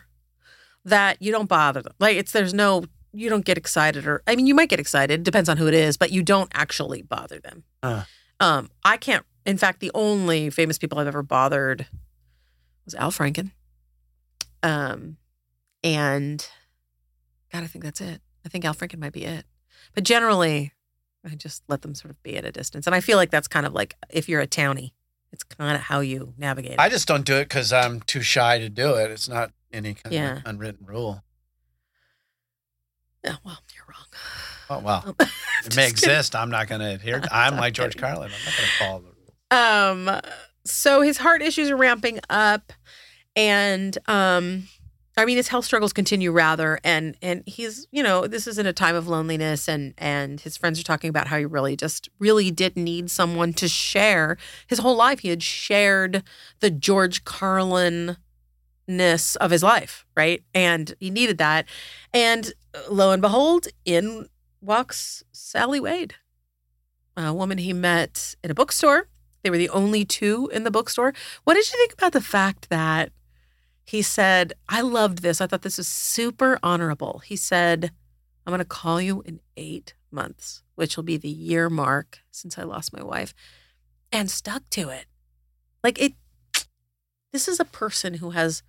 [0.84, 1.94] that you don't bother them.
[1.98, 5.24] Like it's there's no you don't get excited or I mean you might get excited
[5.24, 7.64] depends on who it is, but you don't actually bother them.
[7.82, 8.04] Huh.
[8.42, 9.26] Um, I can't.
[9.46, 11.88] In fact, the only famous people I've ever bothered
[12.84, 13.52] was Al Franken.
[14.62, 15.16] Um,
[15.84, 16.46] and
[17.52, 18.22] God, I think that's it.
[18.46, 19.46] I think Al Franken might be it.
[19.96, 20.74] But generally,
[21.26, 22.88] I just let them sort of be at a distance.
[22.88, 24.92] And I feel like that's kind of like if you're a townie,
[25.32, 26.80] it's kind of how you navigate it.
[26.80, 29.12] I just don't do it because I'm too shy to do it.
[29.12, 30.38] It's not any kind Yeah.
[30.38, 31.24] of unwritten rule.
[33.24, 34.06] yeah, well, you're wrong.
[34.70, 35.28] Oh, well, Um,
[35.66, 35.92] it may kidding.
[35.92, 36.36] exist.
[36.36, 37.20] I'm not going to adhere.
[37.22, 38.08] To, I'm like George kidding.
[38.10, 38.32] Carlin.
[38.32, 40.16] I'm not going to follow the rules.
[40.16, 40.22] Um,
[40.66, 42.72] so his heart issues are ramping up,
[43.36, 44.68] and um,
[45.20, 48.66] I mean his health struggles continue rather, and and he's you know this is in
[48.66, 52.10] a time of loneliness, and and his friends are talking about how he really just
[52.20, 55.20] really did need someone to share his whole life.
[55.20, 56.24] He had shared
[56.62, 58.16] the George Carlin
[58.88, 60.42] ness of his life, right?
[60.56, 61.66] And he needed that,
[62.14, 64.30] and uh, lo and behold, in
[64.62, 66.16] walks Sally Wade,
[67.18, 69.10] a woman he met in a bookstore.
[69.44, 71.14] They were the only two in the bookstore.
[71.44, 73.12] What did you think about the fact that
[73.90, 75.42] he said, I loved this.
[75.42, 77.24] I thought this was super honorable.
[77.26, 77.92] He said,
[78.46, 82.60] I'm going to call you in eight months, which will be the year mark since
[82.60, 83.34] I lost my wife,
[84.12, 85.06] and stuck to it.
[85.84, 86.14] Like it,
[87.34, 88.62] this is a person who has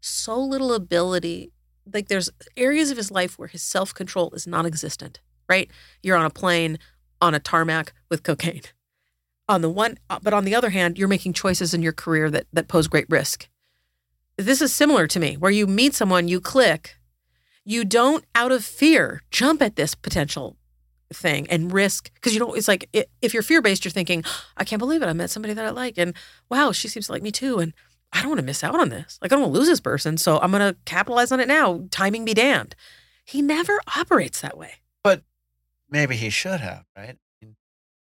[0.00, 1.50] so little ability.
[1.92, 5.68] Like there's areas of his life where his self control is non existent, right?
[6.04, 6.78] You're on a plane
[7.20, 8.62] on a tarmac with cocaine
[9.48, 12.30] on the one uh, but on the other hand you're making choices in your career
[12.30, 13.48] that that pose great risk
[14.38, 16.96] this is similar to me, where you meet someone, you click,
[17.64, 20.56] you don't out of fear jump at this potential
[21.12, 24.22] thing and risk because you don't it's like i if you're fear based you're thinking
[24.58, 26.14] i can't believe it i met somebody that i like and
[26.50, 27.72] wow she seems to like me too and
[28.12, 29.18] i don't want to miss out on this.
[29.20, 31.48] Like i don't want to lose this person so i'm going to capitalize on it
[31.48, 31.84] now.
[31.90, 32.74] Timing be damned.
[33.24, 34.76] He never operates that way.
[35.04, 35.22] But
[35.90, 37.16] maybe he should have, right?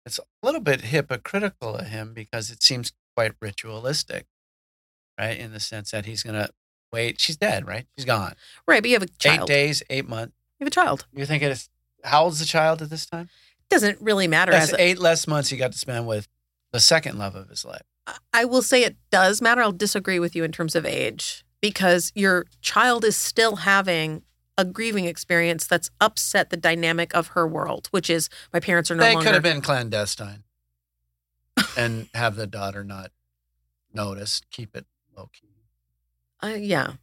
[0.05, 4.25] It's a little bit hypocritical of him because it seems quite ritualistic,
[5.17, 5.37] right?
[5.37, 6.49] In the sense that he's going to
[6.91, 7.19] wait.
[7.19, 7.85] She's dead, right?
[7.97, 8.33] She's gone.
[8.67, 10.33] right but you have a Eight days, eight months.
[10.59, 11.69] you have a child You think it's
[12.03, 13.29] how old's the child at this time?
[13.69, 16.29] doesn't really matter That's as a, eight less months he got to spend with
[16.71, 17.81] the second love of his life.
[18.31, 19.61] I will say it does matter.
[19.61, 24.21] I'll disagree with you in terms of age because your child is still having
[24.57, 28.95] a grieving experience that's upset the dynamic of her world, which is my parents are
[28.95, 29.25] no they longer.
[29.25, 30.43] could have been clandestine
[31.77, 33.11] and have the daughter not
[33.93, 34.85] notice, keep it
[35.17, 35.47] low key.
[36.43, 36.93] Uh, yeah,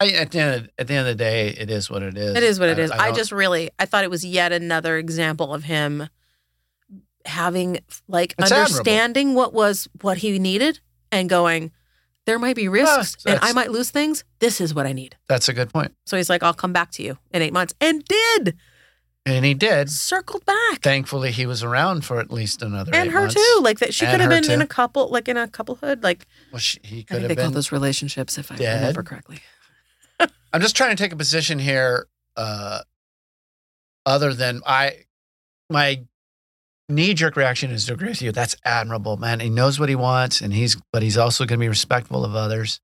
[0.00, 2.16] I, at the end of, at the end of the day, it is what it
[2.16, 2.36] is.
[2.36, 2.90] it is what it is.
[2.90, 6.08] I, don't- just really, I thought it was yet another example of him
[7.26, 7.78] having
[8.08, 8.76] like It's admirable.
[8.76, 10.80] understanding what was what he needed
[11.10, 11.72] and going.
[12.26, 14.24] There might be risks, and I might lose things.
[14.38, 15.16] This is what I need.
[15.28, 17.74] that's a good point, So he's like, "I'll come back to you in eight months,"
[17.82, 18.56] and did
[19.26, 19.90] and he did.
[19.90, 20.80] circled back.
[20.82, 22.94] Thankfully, he was around for at least another.
[22.94, 23.34] and eight her months.
[23.34, 23.60] too.
[23.62, 26.02] Like that, she And could have her been in a couple, like in a couplehood.
[26.02, 28.80] Like Well, she, he I could think have they call those relationships, if I dead.
[28.80, 29.40] remember correctly.
[30.52, 32.06] I'm just trying to take a position here.
[32.36, 32.80] Uh,
[34.06, 35.04] other than I,
[35.70, 36.04] my
[36.88, 38.30] knee jerk reaction is to agree with you.
[38.30, 39.40] That's admirable, man.
[39.40, 42.34] He knows what he wants, and he's but he's also going to be respectful of
[42.36, 42.80] others.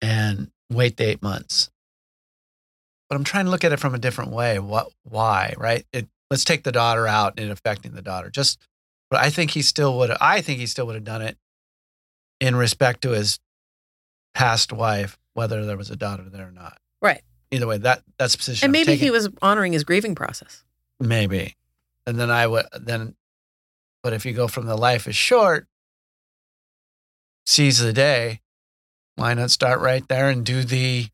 [0.00, 1.70] And wait the eight months.
[3.08, 4.58] But I'm trying to look at it from a different way.
[4.58, 4.88] What?
[5.04, 5.54] Why?
[5.56, 5.86] Right?
[5.92, 8.30] It, let's take the daughter out and affecting the daughter.
[8.30, 8.58] Just,
[9.10, 10.10] but I think he still would.
[10.20, 11.38] I think he still would have done it
[12.40, 13.38] in respect to his
[14.34, 16.78] past wife, whether there was a daughter there or not.
[17.00, 17.22] Right.
[17.50, 18.66] Either way, that that's position.
[18.66, 20.64] And maybe he was honoring his grieving process.
[21.00, 21.56] maybe,
[22.06, 23.14] and then I would then.
[24.02, 25.66] But if you go from the life is short,
[27.46, 28.42] seize the day,
[29.16, 31.08] why not start right there and do the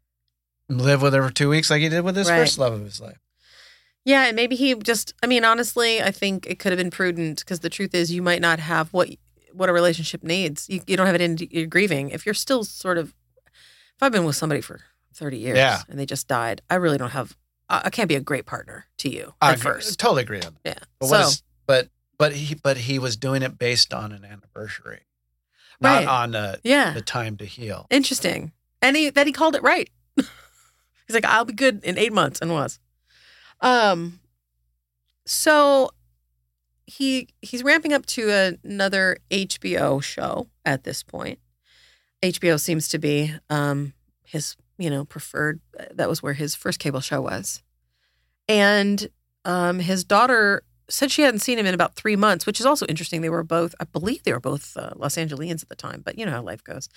[0.68, 2.38] live with her for two weeks like he did with his Right.
[2.38, 3.18] first love of his life?
[4.05, 5.14] Yeah, and maybe he just.
[5.22, 8.20] I mean, honestly, I think it could have been prudent because the truth is, you
[8.22, 9.09] might not have what
[9.53, 10.68] what a relationship needs.
[10.68, 12.11] You, you don't have it in your grieving.
[12.11, 13.14] If you're still sort of,
[13.46, 14.81] if I've been with somebody for
[15.14, 15.81] thirty years Yeah.
[15.88, 17.35] and they just died, I really don't have.
[17.70, 19.98] I I can't be a great partner to you I at agree- first.
[19.98, 20.77] totally agree on that.
[20.79, 20.85] Yeah.
[21.00, 24.22] But so what is, but but he but he was doing it based on an
[24.24, 25.00] anniversary,
[25.81, 26.07] not Right.
[26.09, 27.87] on uh, yeah, the time to heal.
[27.88, 28.53] Interesting.
[28.83, 29.88] And he that he called it right.
[31.06, 32.78] He's like, I'll be good in eight months, and was.
[33.60, 34.20] Um
[35.26, 35.90] so
[36.86, 41.38] he he's ramping up to another HBO show at this point.
[42.22, 45.60] HBO seems to be um his, you know, preferred
[45.92, 47.62] that was where his first cable show was.
[48.48, 49.08] And
[49.44, 52.86] um his daughter said she hadn't seen him in about three months, which is also
[52.86, 53.22] interesting.
[53.22, 56.18] They were both, I believe they were both uh, Los Angeles at the time, but
[56.18, 56.88] you know how life goes.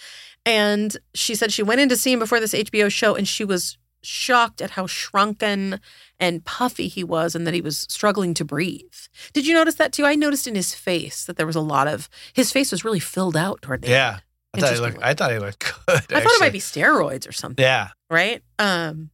[0.45, 3.45] And she said she went in to see him before this HBO show and she
[3.45, 5.79] was shocked at how shrunken
[6.19, 8.93] and puffy he was and that he was struggling to breathe.
[9.33, 10.05] Did you notice that too?
[10.05, 12.99] I noticed in his face that there was a lot of his face was really
[12.99, 14.19] filled out toward the Yeah,
[14.53, 14.63] end.
[14.63, 15.03] I thought he looked.
[15.03, 15.95] I thought he looked good.
[16.13, 18.41] I thought it might be steroids or something, Yeah, right?
[18.57, 19.09] Um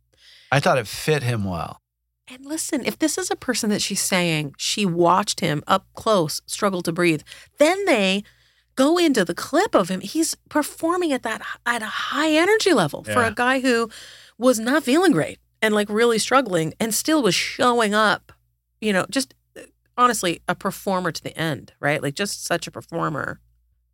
[0.51, 1.81] I thought it fit him well.
[2.27, 6.41] and listen, if this is a person that she's saying she watched him up close
[6.45, 7.23] struggle to breathe,
[7.57, 8.23] then they
[8.75, 10.01] go into the clip of him.
[10.01, 13.89] He's performing at that at a high energy level for a guy who
[14.37, 18.31] was not feeling great and like really struggling and still was showing up,
[18.81, 19.61] you know, just uh,
[19.97, 22.01] honestly a performer to the end, right?
[22.01, 23.39] Like just such a performer.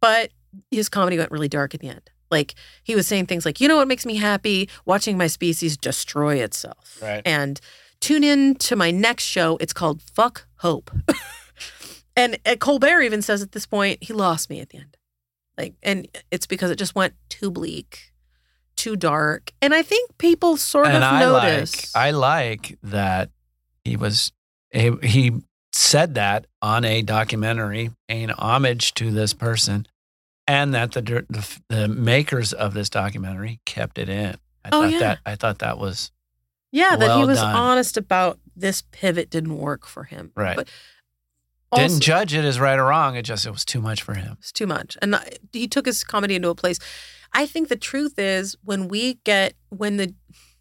[0.02, 0.32] But
[0.72, 2.10] his comedy went really dark at the end.
[2.32, 4.70] Like he was saying things like, "You know what makes me happy?
[4.86, 7.22] Watching my species destroy itself." Right.
[7.26, 7.60] And
[8.00, 9.58] tune in to my next show.
[9.60, 10.92] It's called Fuck Hope.
[12.16, 14.98] and uh, Colbert even says at this point, he lost me at the end.
[15.58, 18.09] Like, and it's because it just went too bleak,
[18.80, 19.52] too dark.
[19.62, 21.94] And I think people sort and of I notice.
[21.96, 23.30] like I like that
[23.84, 24.32] he was
[24.74, 25.34] a, he
[25.74, 29.86] said that on a documentary paying homage to this person,
[30.48, 34.36] and that the the, the makers of this documentary kept it in.
[34.66, 35.00] I Oh, thought yeah.
[35.00, 36.12] that I thought that was
[36.72, 37.56] yeah, that he was done.
[37.56, 40.32] honest about this pivot didn't work for him.
[40.36, 40.56] Right.
[40.56, 40.70] But
[41.72, 43.16] also, didn't judge it as right or wrong.
[43.16, 44.38] It just it was too much for him.
[44.40, 44.98] It's too much.
[45.02, 46.78] And I- he took his comedy into a place.
[47.34, 50.14] I think the truth is when we get when the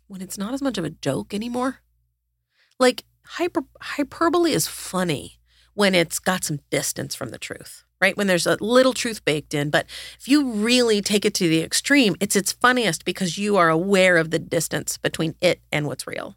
[0.06, 1.80] when it's not as much of a joke anymore.
[2.78, 5.38] Like hyper hyperbole is funny
[5.74, 7.84] when it's got some distance from the truth.
[8.00, 8.16] right?
[8.16, 9.70] When there's a little truth baked in.
[9.70, 9.86] But
[10.20, 14.16] if you really take it to the extreme, it's its funniest because you are aware
[14.18, 16.36] of the distance between it and what's real.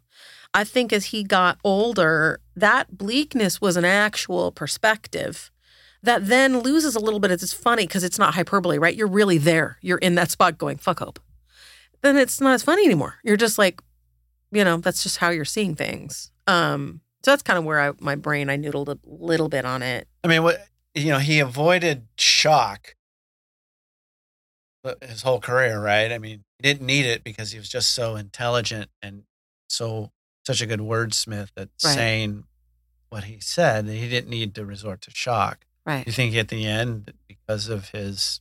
[0.52, 5.51] I think as he got older, that bleakness was an actual perspective
[6.02, 7.30] that then loses a little bit.
[7.30, 8.94] It's funny because it's not hyperbole, right?
[8.94, 9.78] You're really there.
[9.82, 11.20] You're in that spot going, fuck hope.
[12.00, 13.16] Then it's not as funny anymore.
[13.22, 13.80] You're just like,
[14.50, 16.32] you know, that's just how you're seeing things.
[16.46, 19.82] Um, so that's kind of where I my brain I noodled a little bit on
[19.82, 20.08] it.
[20.24, 22.94] I mean, what you know, he avoided shock
[25.00, 26.10] his whole career, right?
[26.10, 29.22] I mean, he didn't need it because he was just so intelligent and
[29.68, 30.10] so
[30.44, 31.94] such a good wordsmith at Right.
[31.94, 32.44] saying
[33.08, 33.86] what he said.
[33.86, 35.66] That he didn't need to resort to shock.
[35.84, 36.06] Right.
[36.06, 38.40] You think at the end, because of his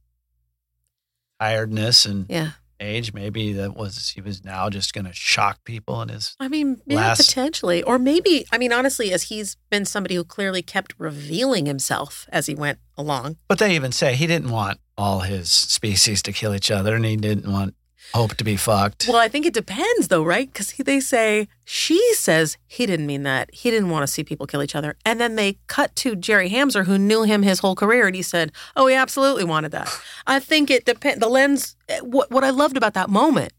[1.40, 2.52] tiredness and Yeah.
[2.80, 6.36] age, maybe that was he was now just going to shock people in his.
[6.40, 7.82] I mean, yeah, Last- potentially.
[7.84, 12.46] Or maybe, I mean, honestly, as he's been somebody who clearly kept revealing himself as
[12.48, 13.38] he went along.
[13.48, 17.06] But they even say he didn't want all his species to kill each other, and
[17.06, 17.76] he didn't want
[18.14, 19.08] hope to be fucked.
[19.08, 20.52] Well, I think it depends, though, right?
[20.52, 23.54] Because they say she says he didn't mean that.
[23.54, 24.96] He didn't want to see people kill each other.
[25.06, 28.22] And then they cut to Jerry Hamza, who knew him his whole career, and he
[28.22, 29.90] said, "Oh, he absolutely wanted that."
[30.28, 31.20] I think it depends.
[31.20, 31.76] The lens.
[31.90, 33.54] Eh, what what I loved about that moment,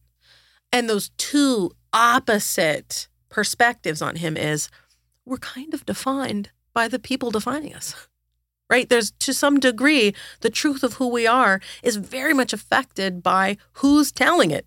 [0.73, 4.69] and those two opposite perspectives on him is,
[5.25, 7.95] we're kind of defined by the people defining us.
[8.71, 8.89] Right?
[8.89, 13.59] There's to some degree, the truth of who we are is very much affected by
[13.75, 14.67] who's telling it.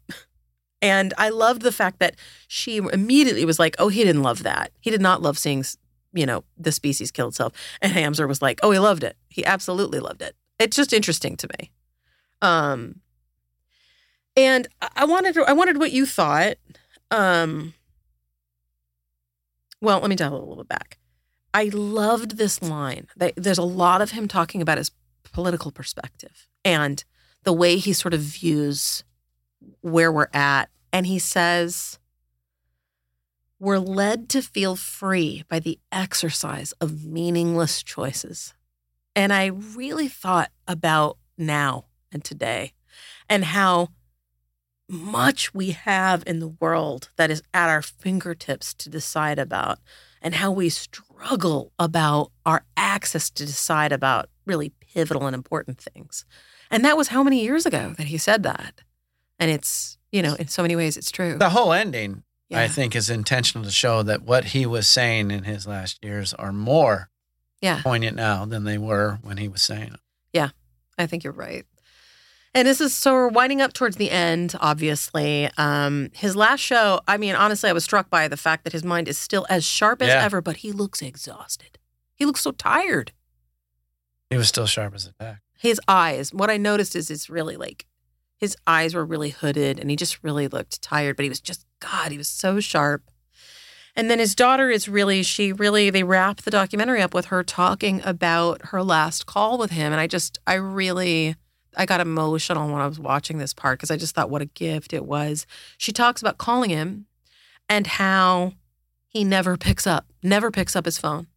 [0.81, 2.15] And I loved the fact that
[2.47, 4.71] she immediately was like, "Oh, he didn't love that.
[4.81, 5.63] He did not love seeing,
[6.13, 9.17] you know, the species kill itself." And Hamza was like, "Oh, he loved it.
[9.29, 11.71] He absolutely loved it." It's just interesting to me.
[12.41, 13.01] Um,
[14.37, 16.57] and I- wanted I wanted what you thought.
[17.09, 17.73] Um,
[19.81, 20.99] well, let me dial a little bit back.
[21.55, 23.07] I loved this line.
[23.37, 24.91] There's a lot of him talking about his
[25.31, 27.01] political perspective and
[27.43, 29.05] the way he sort of views
[29.79, 30.69] where we're at.
[30.91, 31.97] And he says,
[33.57, 38.53] We're led to feel free by the exercise of meaningless choices.
[39.15, 42.73] And I really thought about now and today
[43.29, 43.91] and how
[44.89, 49.79] much we have in the world that is at our fingertips to decide about,
[50.25, 56.25] and how we struggle about our access to decide about really pivotal and important things.
[56.71, 58.81] And that was how many years ago that he said that.
[59.37, 61.37] And it's, you know, in so many ways, it's true.
[61.37, 65.43] the whole ending, I think, is intentional to show that what he was saying in
[65.43, 67.09] his last years are more
[67.61, 67.81] Yeah.
[67.83, 69.99] poignant now than they were when he was saying it.
[70.33, 70.49] Yeah,
[70.97, 71.65] I think you're right.
[72.55, 75.49] And this is so we're winding up towards the end, obviously.
[75.57, 78.83] Um, his last show, I mean, honestly, I was struck by the fact that his
[78.85, 80.23] mind is still as sharp as Yeah.
[80.23, 81.77] ever, but he looks exhausted.
[82.15, 83.11] He looks so tired.
[84.29, 85.41] He was still sharp as a tack.
[85.57, 87.85] His eyes, what I noticed is it's really like
[88.37, 91.65] his eyes were really hooded and he just really looked tired, but he was just,
[91.81, 93.03] God, he was so sharp.
[93.97, 97.43] And then his daughter is really, she really, they wrap the documentary up with her
[97.43, 99.91] talking about her last call with him.
[99.91, 101.35] And I just, I really,
[101.77, 104.45] I got emotional when I was watching this part because I just thought what a
[104.47, 105.45] gift it was.
[105.77, 107.05] She talks about calling him
[107.69, 108.53] and how
[109.07, 111.27] he never picks up, never picks up his phone,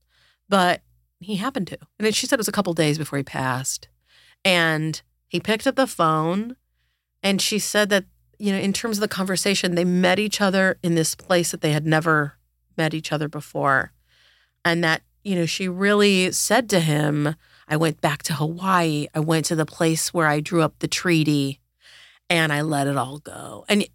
[0.49, 0.83] but
[1.21, 1.79] he happened to.
[1.99, 3.89] And then she said it was a couple days before he passed.
[4.45, 6.57] And he picked up the phone
[7.23, 8.05] and she said that,
[8.39, 11.61] you know, in terms of the conversation, they met each other in this place that
[11.61, 12.35] they had never
[12.77, 13.93] met each other before.
[14.65, 17.35] And that, you know, she really said to him,
[17.69, 19.07] I went back to Hawaii.
[19.15, 21.61] I went to the place where I drew up the treaty
[22.31, 23.65] and I let it all go.
[23.69, 23.87] And,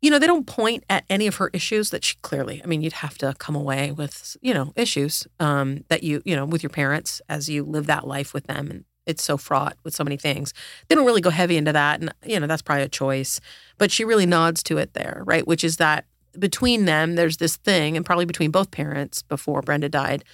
[0.00, 2.82] you know, they don't point at any of her issues that she clearly, I mean,
[2.82, 6.62] you'd have to come away with, you know, issues um, that you, you know, with
[6.62, 8.70] your parents as you live that life with them.
[8.70, 10.54] And it's so fraught with so many things.
[10.88, 12.00] They don't really go heavy into that.
[12.00, 13.40] And, you know, that's probably a choice.
[13.78, 15.46] But she really nods to it there, right?
[15.46, 16.04] Which is that
[16.38, 20.24] between them, there's this thing, and probably between both parents before Brenda died,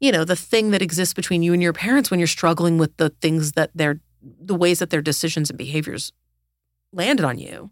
[0.00, 2.96] you know, the thing that exists between you and your parents when you're struggling with
[2.96, 6.12] the things that they're, the ways that their decisions and behaviors
[6.92, 7.70] landed on you.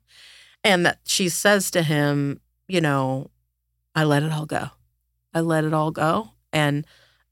[0.62, 3.31] And that she says to him, you know,
[3.95, 4.68] I let it all go.
[5.35, 6.31] I let it all go.
[6.53, 6.87] And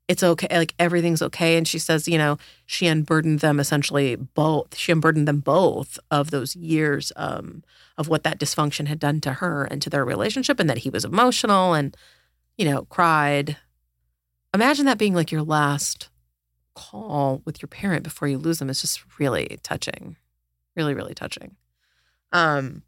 [0.08, 0.48] it's okay.
[0.50, 1.56] Like everything's okay.
[1.56, 2.36] And she says, you know,
[2.66, 4.76] she unburdened them essentially both.
[4.76, 7.62] She unburdened them both of those years um,
[7.96, 10.90] of what that dysfunction had done to her and to their relationship, and that he
[10.90, 11.96] was emotional and,
[12.58, 13.56] you know, cried.
[14.54, 16.10] Imagine that being like your last
[16.74, 18.70] call with your parent before you lose them.
[18.70, 20.16] It's just really touching,
[20.76, 21.56] really, really touching.
[22.32, 22.82] Um,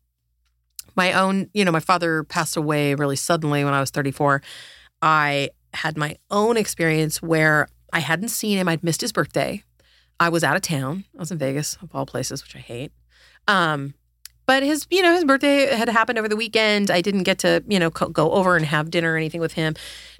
[0.97, 4.43] my own, you know, my father passed away really suddenly when I was 34.
[5.03, 8.69] I had my own experience where I hadn't seen him.
[8.69, 9.63] I'd missed his birthday.
[10.21, 11.05] I was out of town.
[11.17, 12.93] I was in Vegas, of all places, which I hate.
[13.49, 13.95] Um,
[14.47, 16.91] but his, you know, his birthday had happened over the weekend.
[16.91, 19.55] I didn't get to, you know, co- go over and have dinner or anything with
[19.55, 19.75] him.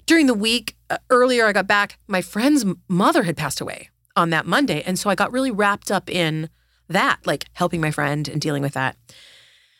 [0.05, 4.29] During the week, uh, earlier I got back, my friend's mother had passed away on
[4.29, 4.83] that Monday.
[4.85, 6.49] And so I got really wrapped up in
[6.87, 8.97] that, like helping my friend and dealing with that.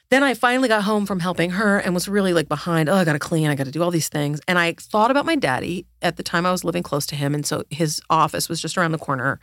[0.09, 2.89] Then I finally got home from helping her and was really like behind.
[2.89, 3.47] Oh, I got to clean.
[3.47, 4.39] I got to do all these things.
[4.47, 7.33] And I thought about my daddy at the time I was living close to him.
[7.33, 9.39] And so his office was just around the corner.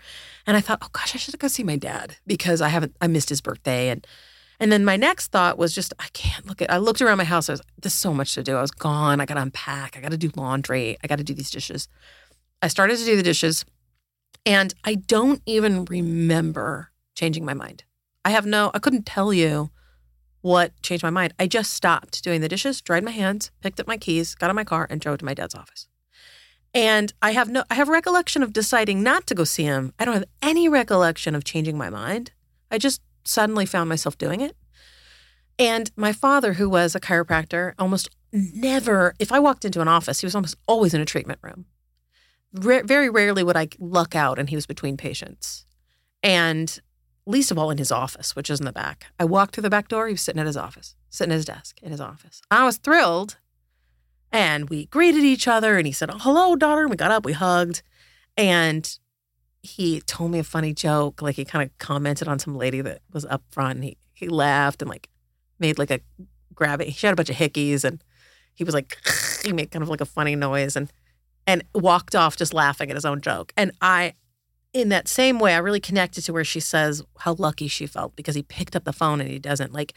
[0.46, 3.06] And I thought, oh gosh, I should go see my dad because I haven't, I
[3.06, 3.88] missed his birthday.
[3.88, 4.06] And,
[4.62, 7.24] and then my next thought was just, I can't look at, I looked around my
[7.24, 7.48] house.
[7.48, 8.56] I was, there's so much to do.
[8.56, 9.20] I was gone.
[9.20, 9.96] I got to unpack.
[9.96, 10.96] I got to do laundry.
[11.02, 11.88] I got to do these dishes.
[12.62, 13.64] I started to do the dishes
[14.46, 17.82] and I don't even remember changing my mind.
[18.24, 19.70] I have no, I couldn't tell you
[20.42, 21.34] what changed my mind.
[21.40, 24.54] I just stopped doing the dishes, dried my hands, picked up my keys, got in
[24.54, 25.88] my car, and drove to my dad's office.
[26.72, 29.92] And I have no I have recollection of deciding not to go see him.
[29.98, 32.30] I don't have any recollection of changing my mind.
[32.70, 34.56] I just suddenly found myself doing it.
[35.58, 40.20] And my father, who was a chiropractor, almost never, if I walked into an office,
[40.20, 41.66] he was almost always in a treatment room.
[42.52, 45.64] Very rarely would I luck out and he was between patients.
[46.22, 46.80] And
[47.26, 49.06] least of all in his office, which is in the back.
[49.18, 50.06] I walked through the back door.
[50.06, 52.42] He was sitting at his office, sitting at his desk in his office.
[52.50, 53.38] I was thrilled.
[54.30, 56.82] And we greeted each other and he said, Hello, daughter.
[56.82, 57.82] And we got up, we hugged.
[58.36, 58.98] And
[59.62, 61.22] he told me a funny joke.
[61.22, 63.76] Like he kind of commented on some lady that was up front.
[63.76, 65.08] And he, he laughed and like
[65.58, 66.00] made like a
[66.54, 66.92] grab it.
[66.94, 68.02] She had a bunch of hickeys and
[68.54, 68.96] he was like,
[69.44, 70.92] he made kind of like a funny noise and
[71.46, 73.52] and walked off just laughing at his own joke.
[73.56, 74.14] And I
[74.72, 78.16] in that same way, I really connected to where she says how lucky she felt
[78.16, 79.72] because he picked up the phone and he doesn't.
[79.72, 79.92] Like,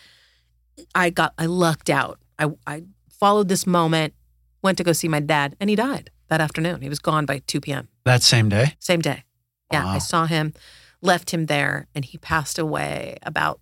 [0.94, 2.20] I got, I lucked out.
[2.38, 4.14] I, I followed this moment,
[4.62, 6.82] went to go see my dad, and he died that afternoon.
[6.82, 7.88] He was gone by 2 p.m.
[8.04, 8.76] That same day?
[8.80, 9.24] Same day.
[9.72, 9.92] Yeah, Wow.
[9.92, 10.54] I saw him,
[11.02, 13.60] left him there, and he passed away about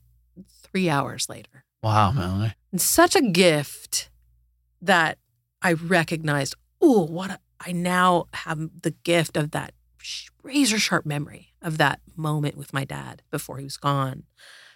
[0.49, 1.63] three hours later.
[1.81, 2.19] Wow, mm-hmm.
[2.19, 2.53] Melanie.
[2.71, 4.09] And such a gift
[4.81, 5.17] that
[5.61, 9.73] I recognized, oh, what a, I now have the gift of that
[10.43, 14.23] razor sharp memory of that moment with my dad before he was gone.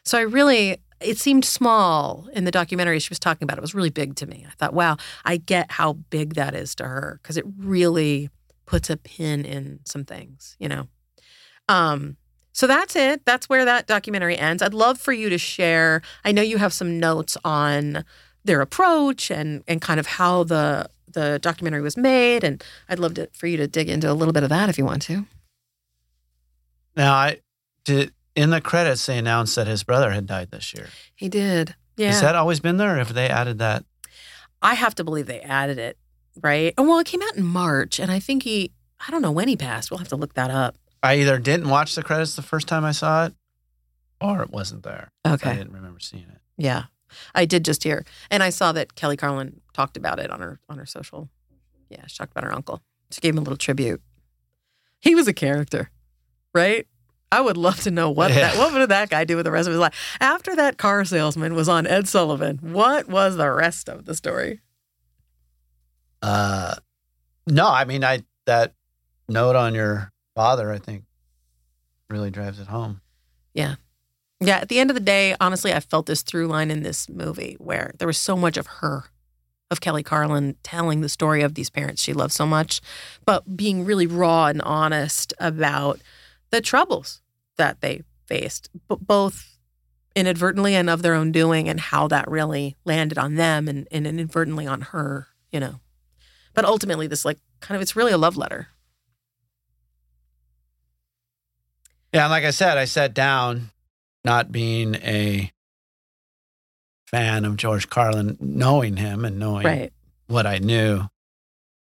[0.05, 3.57] So I really, it seemed small in the documentary she was talking about.
[3.57, 4.45] It was really big to me.
[4.47, 8.29] I thought, wow, I get how big that is to her because it really
[8.65, 10.87] puts a pin in some things, you know.
[11.69, 12.17] Um,
[12.53, 13.23] so that's it.
[13.25, 14.63] That's where that documentary ends.
[14.63, 16.01] I'd love for you to share.
[16.25, 18.03] I know you have some notes on
[18.43, 23.15] their approach and and kind of how the the documentary was made, and I'd love
[23.15, 25.25] to, for you to dig into a little bit of that if you want to.
[26.95, 27.41] Now, I
[27.85, 30.89] did in the credits, they announced that his brother had died this year.
[31.15, 31.75] He did.
[31.95, 32.09] Yeah.
[32.09, 32.95] Has that always been there?
[32.95, 33.83] Or have they added that?
[34.61, 35.97] I have to believe they added it,
[36.41, 36.73] right?
[36.77, 38.71] Oh, well, it came out in March, and I think he,
[39.05, 39.89] I don't know when he passed.
[39.89, 40.77] We'll have to look that up.
[41.03, 43.33] I either didn't watch the credits the first time I saw it,
[44.19, 45.11] or it wasn't there.
[45.25, 46.39] Okay, I didn't remember seeing it.
[46.57, 46.83] Yeah.
[47.33, 48.03] I did just hear.
[48.29, 51.29] And I saw that Kelly Carlin talked about it on her on her social.
[51.89, 52.81] Yeah, she talked about her uncle.
[53.11, 54.01] She gave him a little tribute.
[54.99, 55.89] He was a character,
[56.53, 56.85] right?
[57.31, 58.53] I would love to know what Yeah.
[58.53, 60.17] that what did that guy do with the rest of his life.
[60.19, 64.59] After that car salesman was on Ed Sullivan, what was the rest of the story?
[66.21, 66.75] Uh,
[67.45, 68.73] no, I mean, I that
[69.29, 71.03] note on your father, I think,
[72.11, 73.01] really drives it home.
[73.55, 73.75] Yeah,
[74.39, 74.57] Yeah.
[74.57, 77.55] at the end of the day, honestly, I felt this through line in this movie
[77.59, 79.05] where there was so much of her,
[79.71, 82.81] of Kelly Carlin telling the story of these parents she loves so much,
[83.25, 85.99] but being really raw and honest about
[86.51, 87.21] the troubles
[87.57, 89.57] that they faced, b- both
[90.15, 94.05] inadvertently and of their own doing, and how that really landed on them and, and
[94.05, 95.79] inadvertently on her, you know.
[96.53, 98.67] But ultimately, this, like, kind of, it's really a love letter.
[102.17, 103.69] Yeah, and like I said, I sat down,
[104.25, 105.51] not being a
[107.05, 109.93] fan of George Carlin, knowing him and knowing Right.
[110.25, 111.03] what I knew,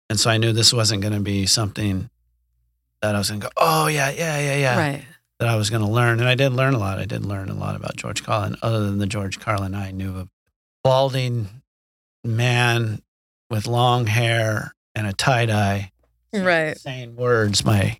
[0.07, 2.11] and so I knew this wasn't going to be something
[3.01, 5.05] that I was going to go, oh yeah, yeah, yeah, yeah, Right.
[5.39, 6.99] that I was going to learn, and I did learn a lot.
[6.99, 10.15] I did learn a lot about George Carlin, other than the George Carlin I knew
[10.15, 10.29] of,
[10.83, 11.49] balding
[12.23, 13.01] man
[13.49, 15.91] with long hair and a tie dye
[16.31, 16.77] Right.
[16.77, 17.97] saying words my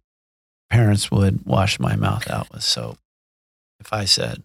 [0.70, 2.98] parents would wash my mouth out with soap
[3.80, 4.44] if I said.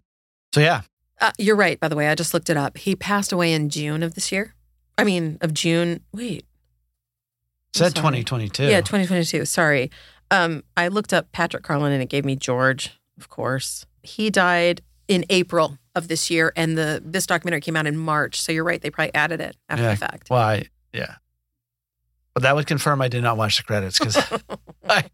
[0.55, 0.83] So yeah,
[1.20, 2.09] Uh, you're right, by the way.
[2.09, 2.77] I just looked it up.
[2.79, 4.55] He passed away in June of this year.
[4.99, 6.01] I mean, of June.
[6.12, 6.45] Wait.
[7.72, 8.64] Said 2022.
[8.64, 9.45] Yeah, 2022.
[9.45, 9.91] Sorry.
[10.31, 13.85] Um, I looked up Patrick Carlin and it gave me George, of course.
[14.03, 18.41] He died in April of this year, and the this documentary came out in March.
[18.41, 18.81] So you're right.
[18.81, 19.91] They probably added it after Yeah.
[19.91, 20.31] the fact.
[20.31, 21.16] Well, I, yeah.
[22.35, 24.16] But that would confirm I did not watch the credits because
[24.89, 25.05] I,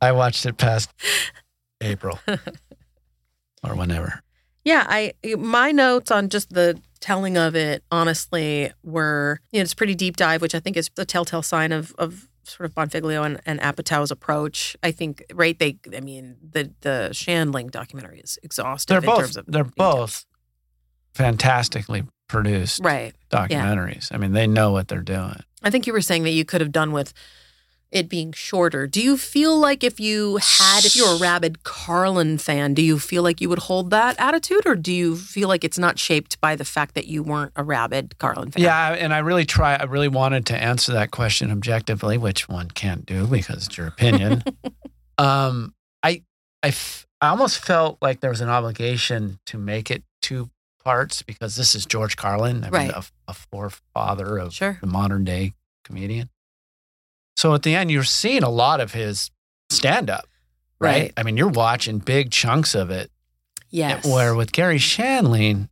[0.00, 0.90] I watched it past
[1.80, 2.18] April
[3.62, 4.20] or whenever.
[4.64, 9.72] Yeah, I my notes on just the telling of it honestly were you know it's
[9.72, 12.74] a pretty deep dive, which I think is the telltale sign of of sort of
[12.74, 14.76] Bonfiglio and, and Apatow's approach.
[14.82, 19.24] I think right they I mean the the Shandling documentary is exhaustive They're in both
[19.24, 20.24] terms of they're both
[21.14, 23.14] fantastically produced right.
[23.30, 24.08] documentaries.
[24.12, 25.40] I mean, they know what they're doing.
[25.62, 27.12] I think you were saying that you could have done with
[27.94, 28.86] it being shorter.
[28.88, 32.98] Do you feel like if you had, if you're a rabid Carlin fan, do you
[32.98, 36.40] feel like you would hold that attitude, or do you feel like it's not shaped
[36.40, 38.64] by the fact that you weren't a rabid Carlin fan?
[38.64, 39.76] Yeah, and I really try.
[39.76, 43.86] I really wanted to answer that question objectively, which one can't do because it's your
[43.86, 44.42] opinion.
[45.18, 45.72] um,
[46.02, 46.24] I,
[46.64, 50.50] I, f- I almost felt like there was an obligation to make it two
[50.84, 52.82] parts because this is George Carlin, I Right.
[52.88, 54.78] mean, a, a forefather of Sure.
[54.80, 55.54] the modern day
[55.84, 56.30] comedian.
[57.36, 59.30] So at the end, you're seeing a lot of his
[59.70, 60.28] stand up,
[60.80, 60.90] right?
[61.02, 61.12] Right.
[61.16, 63.10] I mean, you're watching big chunks of it.
[63.70, 64.06] Yes.
[64.06, 65.68] Where with Garry Shandling,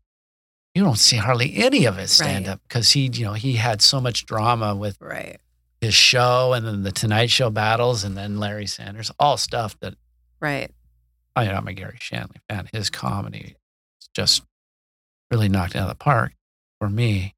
[0.75, 3.81] you don't see hardly any of his stand up because he, you know, he had
[3.83, 5.39] so much drama with right.
[5.81, 9.95] his show and then the Tonight Show battles and then Larry Sanders, all stuff that
[10.41, 10.71] Right.
[11.37, 12.69] I mean, I'm a Garry Shandling fan.
[12.73, 13.55] His comedy
[14.01, 14.43] is just
[15.33, 16.35] really knocked it out of the park
[16.79, 17.35] for me.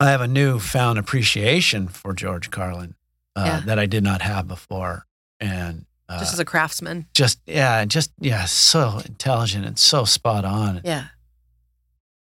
[0.00, 2.94] I have a newfound appreciation for George Carlin
[3.34, 3.60] uh, Yeah.
[3.66, 5.04] that I did not have before,
[5.40, 7.06] and uh, Just as a craftsman.
[7.14, 10.80] just yeah, just yeah, so intelligent and so spot on.
[10.84, 11.06] Yeah.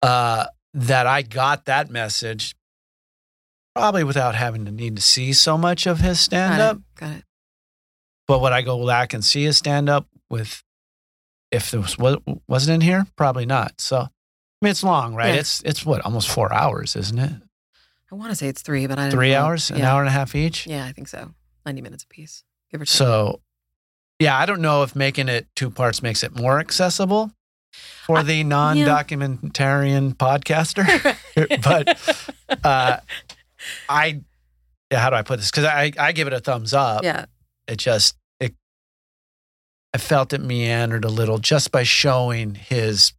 [0.03, 2.55] Uh, that I got that message
[3.75, 6.77] probably without having to need to see so much of his stand Got up.
[6.77, 6.83] it.
[7.01, 7.25] Got it.
[8.29, 10.63] But would I go back and see his stand up with
[11.55, 13.07] if there was wa- wasn't in here?
[13.17, 13.81] Probably not.
[13.81, 14.09] So I
[14.63, 15.35] mean it's long, right?
[15.35, 15.41] Yeah.
[15.41, 17.33] It's it's what, almost four hours, isn't it?
[18.13, 19.41] I want to say it's three, but I don't Three know.
[19.43, 20.67] hours, an hour and a half each.
[20.67, 21.35] Yeah, I think so.
[21.67, 22.93] Ninety minutes apiece, give or take.
[22.93, 23.41] So
[24.21, 27.33] yeah, I don't know if making it two parts makes it more accessible
[28.07, 30.85] for I- the non-documentarian podcaster.
[32.59, 32.99] but uh
[33.89, 34.21] I
[34.91, 35.51] yeah, how do I put this?
[35.51, 37.03] Because I I give it a thumbs up.
[37.03, 37.25] yeah.
[37.67, 38.15] it just
[39.95, 43.13] I felt it meandered a little just by showing his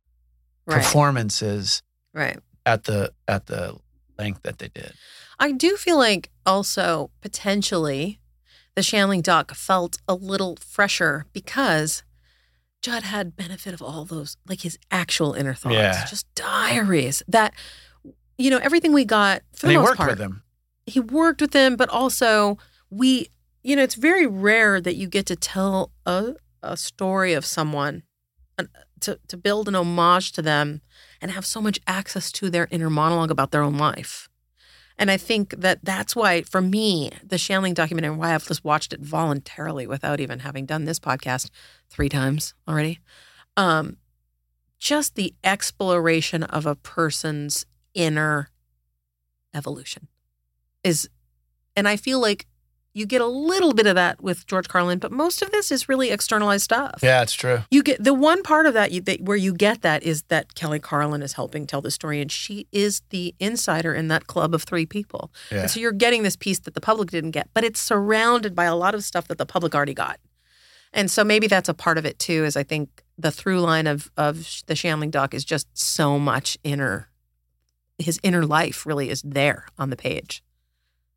[0.68, 0.78] Right.
[0.82, 1.82] performances
[2.14, 2.40] Right.
[2.66, 3.78] at the at the
[4.18, 4.94] length that they did.
[5.40, 8.20] I do feel like also potentially
[8.76, 12.04] the Shandling doc felt a little fresher because
[12.82, 16.06] Judd had benefit of all those, like his actual inner thoughts, Yeah.
[16.06, 17.54] just diaries that,
[18.38, 20.10] you know, everything we got for And the he most worked part.
[20.12, 20.44] with him.
[20.86, 22.58] He worked with them, but also
[22.90, 23.28] we,
[23.64, 28.04] you know, it's very rare that you get to tell a, a story of someone,
[29.02, 30.82] to, to build an homage to them
[31.22, 34.30] and have so much access to their inner monologue about their own life.
[34.98, 38.94] And I think that that's why, for me, the Shandling documentary, why I've just watched
[38.94, 41.50] it voluntarily without even having done this podcast
[41.90, 43.00] three times already.
[43.58, 43.98] Um,
[44.80, 48.50] just the exploration of a person's inner
[49.54, 50.08] evolution
[50.84, 51.10] is,
[51.76, 52.46] and I feel like
[52.96, 55.90] you get a little bit of that with George Carlin, but most of this is
[55.90, 57.02] really externalized stuff.
[57.04, 57.60] Yeah, it's true.
[57.70, 60.56] You get the one part of that, you, that where you get that is that
[60.56, 64.56] Kelly Carlin is helping tell the story, and she is the insider in that club
[64.56, 65.30] of three people.
[65.52, 65.62] Yeah.
[65.62, 68.64] And so you're getting this piece that the public didn't get, but it's surrounded by
[68.64, 70.18] a lot of stuff that the public already got.
[70.94, 72.46] And so maybe that's a part of it too.
[72.46, 74.38] Is I think the through line of of
[74.68, 77.10] the Shandling doc is just so much inner.
[78.00, 80.42] His inner life really is there on the page,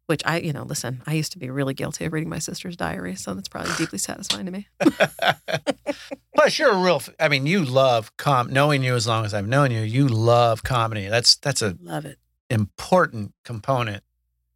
[0.09, 1.03] which I, you know, listen.
[1.07, 3.99] I used to be really guilty of reading my sister's diary, so that's probably deeply
[3.99, 4.67] satisfying to me.
[6.35, 7.03] Plus, you're a real.
[7.21, 8.51] I mean, you love com.
[8.53, 11.09] Knowing you as long as I've known you, you love comedy.
[11.09, 12.19] That's that's a Love it.
[12.49, 14.03] important component.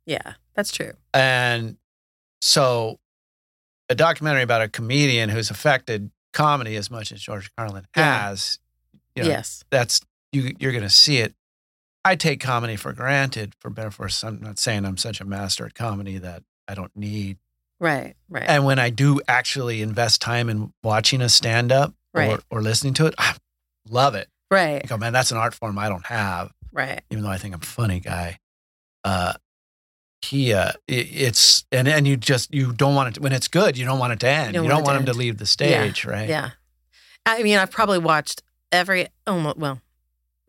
[0.06, 0.92] Yeah, that's true.
[1.12, 1.76] And
[2.40, 2.98] so,
[3.88, 8.28] a documentary about a comedian who's affected comedy as much as George Carlin Yeah.
[8.28, 8.58] has.
[9.14, 9.64] You know, yes.
[9.70, 10.00] that's
[10.32, 10.54] you.
[10.58, 11.34] You're going to see it.
[12.04, 13.54] I take comedy for granted.
[13.60, 16.74] For better for worse, I'm not saying I'm such a master at comedy that I
[16.74, 17.38] don't need.
[17.80, 18.14] Right.
[18.28, 18.44] Right.
[18.46, 22.30] And when I do actually invest time in watching a stand up Right.
[22.30, 23.34] or, or listening to it, I
[23.88, 24.28] love it.
[24.50, 24.82] right.
[24.84, 27.00] I go, man, that's an art form I don't have, Right.
[27.10, 28.38] even though I think I'm a funny guy.
[29.02, 29.32] Uh,
[30.20, 33.48] he, uh, i- it's, and, and you just, you don't want it, to, when it's
[33.48, 34.48] good, you don't want it to end.
[34.54, 36.28] You don't don't, want it to want him to leave the stage, right?
[36.28, 36.50] Yeah.
[37.26, 39.80] I mean, I've probably watched every, almost, well,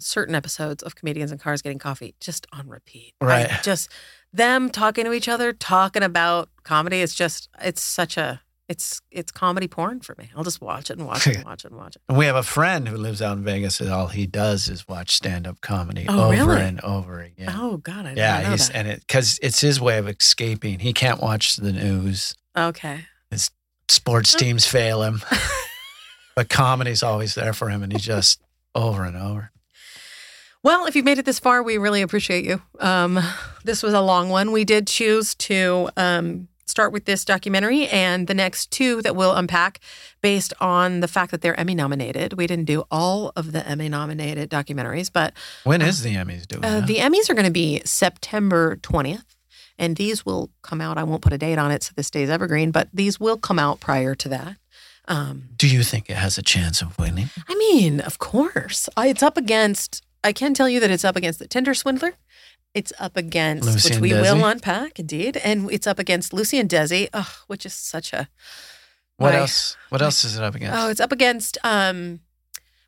[0.05, 3.13] certain episodes of Comedians in Cars Getting Coffee just on repeat.
[3.21, 3.49] I Right.
[3.63, 3.89] just
[4.31, 7.01] them talking to each other, talking about comedy.
[7.01, 10.31] It's just, it's such a, it's, it's comedy porn for me.
[10.35, 12.01] I'll just watch it and watch it and watch it and watch it.
[12.09, 14.87] And we have a friend who lives out in Vegas and all he does is
[14.87, 16.61] watch stand up comedy Oh, over really?
[16.61, 17.51] and over again.
[17.55, 18.05] Oh, God.
[18.05, 18.49] I yeah.
[18.51, 18.75] He's, that.
[18.77, 20.79] and it, cause it's his way of escaping.
[20.79, 22.33] He can't watch the news.
[22.57, 23.01] okay.
[23.29, 23.49] His
[23.89, 25.21] sports teams fail him,
[26.35, 28.41] but comedy's always there for him, and he just
[28.73, 29.51] over and over.
[30.63, 32.61] Well, if you've made it this far, we really appreciate you.
[32.79, 33.19] Um,
[33.65, 34.51] this was a long one.
[34.53, 39.33] We did choose to um, start with this documentary and the next two that we'll
[39.35, 39.81] unpack
[40.21, 42.33] based on the fact that they're Emmy nominated.
[42.33, 45.33] We didn't do all of the Emmy nominated documentaries, but
[45.65, 46.63] When is the Emmys doing?
[46.63, 49.25] uh, the Emmys are going to be September 20th.
[49.77, 50.97] And these will come out.
[50.99, 53.57] I won't put a date on it so this stays evergreen, but these will come
[53.59, 54.55] out prior to that.
[55.07, 57.31] Um, Do you think it has a chance of winning?
[57.49, 58.87] I mean, of course.
[58.95, 62.13] I, it's up against, I can tell you that it's up against The Tinder Swindler.
[62.73, 64.21] It's up against, Lucy which we Desi?
[64.21, 65.37] will unpack, indeed.
[65.37, 68.29] And it's up against Lucy and Desi, ugh, which is such a.
[69.17, 69.77] What my- else?
[69.89, 70.75] What else is it up against?
[70.77, 72.21] Oh, it's up against um,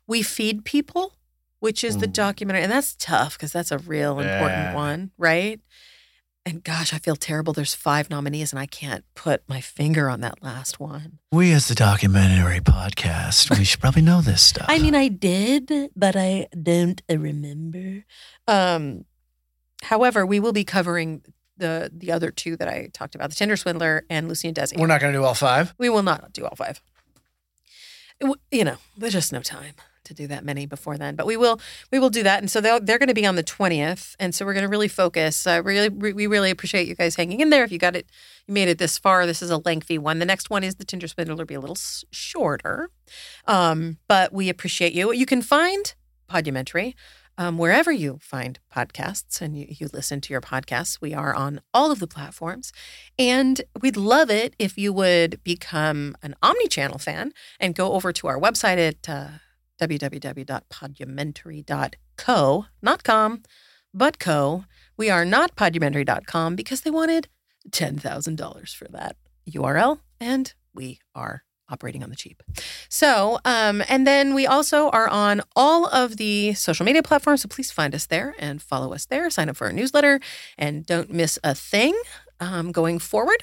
[0.08, 1.14] We Feed People,
[1.60, 2.62] which is the documentary.
[2.64, 4.74] And that's tough because that's a real important Yeah.
[4.74, 5.60] one, right?
[6.46, 7.52] And gosh, I feel terrible.
[7.52, 11.18] There's five nominees and I can't put my finger on that last one.
[11.32, 14.66] we, as the documentary podcast, we should probably know this stuff.
[14.68, 18.04] I mean, I did, but I don't remember.
[18.46, 19.06] Um,
[19.82, 21.22] however, we will be covering
[21.58, 24.78] the the other two that I talked about: the Tinder Swindler and Lucy and Desi.
[24.78, 25.74] we're not going to do all five.
[25.78, 26.80] we will not do all five.
[28.20, 29.74] It you know, there's just no time
[30.06, 31.14] to do that many before then.
[31.14, 31.60] But we will
[31.92, 34.34] we will do that, and so they're they're going to be on the twentieth, and
[34.34, 35.46] so we're going to really focus.
[35.46, 37.64] Uh, really, re- we really appreciate you guys hanging in there.
[37.64, 38.08] If you got it,
[38.46, 39.26] you made it this far.
[39.26, 40.18] This is a lengthy one.
[40.18, 41.78] The next one is the Tinder Swindler, be a little
[42.10, 42.90] shorter,
[43.46, 45.12] um, but we appreciate you.
[45.12, 45.94] You can find
[46.28, 46.96] Podumentary
[47.38, 51.00] um, wherever you find podcasts and you, you listen to your podcasts.
[51.00, 52.72] We are on all of the platforms.
[53.18, 58.26] And we'd love it if you would become an omni-channel fan and go over to
[58.26, 59.28] our website at uh,
[59.80, 63.42] www.podumentary.co, not com,
[63.92, 64.64] but co.
[64.96, 67.28] We are not podumentary.com because they wanted
[67.70, 69.16] $10,000 for that
[69.50, 72.42] URL, and we are operating on the cheap.
[72.88, 77.42] So, um, and then we also are on all of the social media platforms.
[77.42, 79.28] So please find us there and follow us there.
[79.30, 80.20] Sign up for our newsletter
[80.56, 81.98] and don't miss a thing
[82.40, 83.42] um, going forward.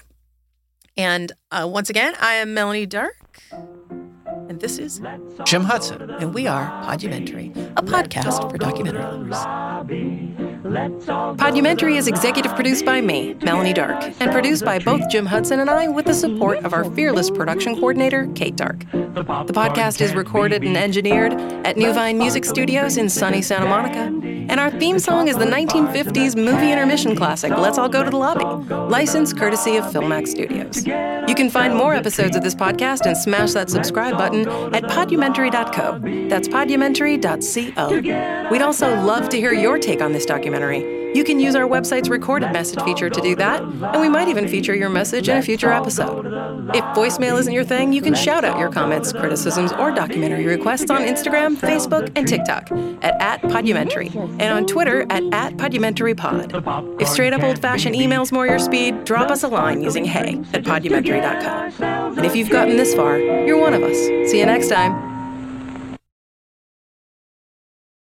[0.96, 3.16] And uh, once again, I am Melanie Dark.
[4.50, 5.02] And this is,
[5.46, 6.10] Jim Hudson.
[6.10, 10.43] and we are Podumentary, a podcast for documentary lovers.
[10.64, 15.70] Podumentary is executive produced by me, Melanie Dark, and produced by both Jim Hudson and
[15.70, 18.80] I with the support of our fearless production coordinator, Kate Dark.
[18.92, 21.34] The podcast is recorded and engineered
[21.66, 24.10] at New Vine Music Studios in sunny Santa Monica.
[24.50, 28.18] And our theme song is the 1950s movie intermission classic, Let's All Go to the
[28.18, 28.44] Lobby,
[28.74, 30.86] licensed courtesy of Filmax Studios.
[31.28, 36.00] You can find more episodes of this podcast and smash that subscribe button at podumentary.co.
[36.30, 38.50] That's podumentary.co.
[38.50, 41.02] We'd also love to hear your take on this documentary.
[41.16, 44.48] You can use our website's recorded message feature to do that, and we might even
[44.48, 46.26] feature your message in a future episode.
[46.74, 50.90] If voicemail isn't your thing, you can shout out your comments, criticisms, or documentary requests
[50.90, 52.72] on Instagram, Facebook, and TikTok
[53.04, 57.00] at, at Podumentary, and on Twitter at, at PoduMentaryPod.
[57.00, 60.42] If straight up old fashioned email's more your speed, drop us a line using hey
[60.54, 62.18] at podumentary.com.
[62.18, 63.98] And if you've gotten this far, you're one of us.
[64.32, 65.13] See you next time.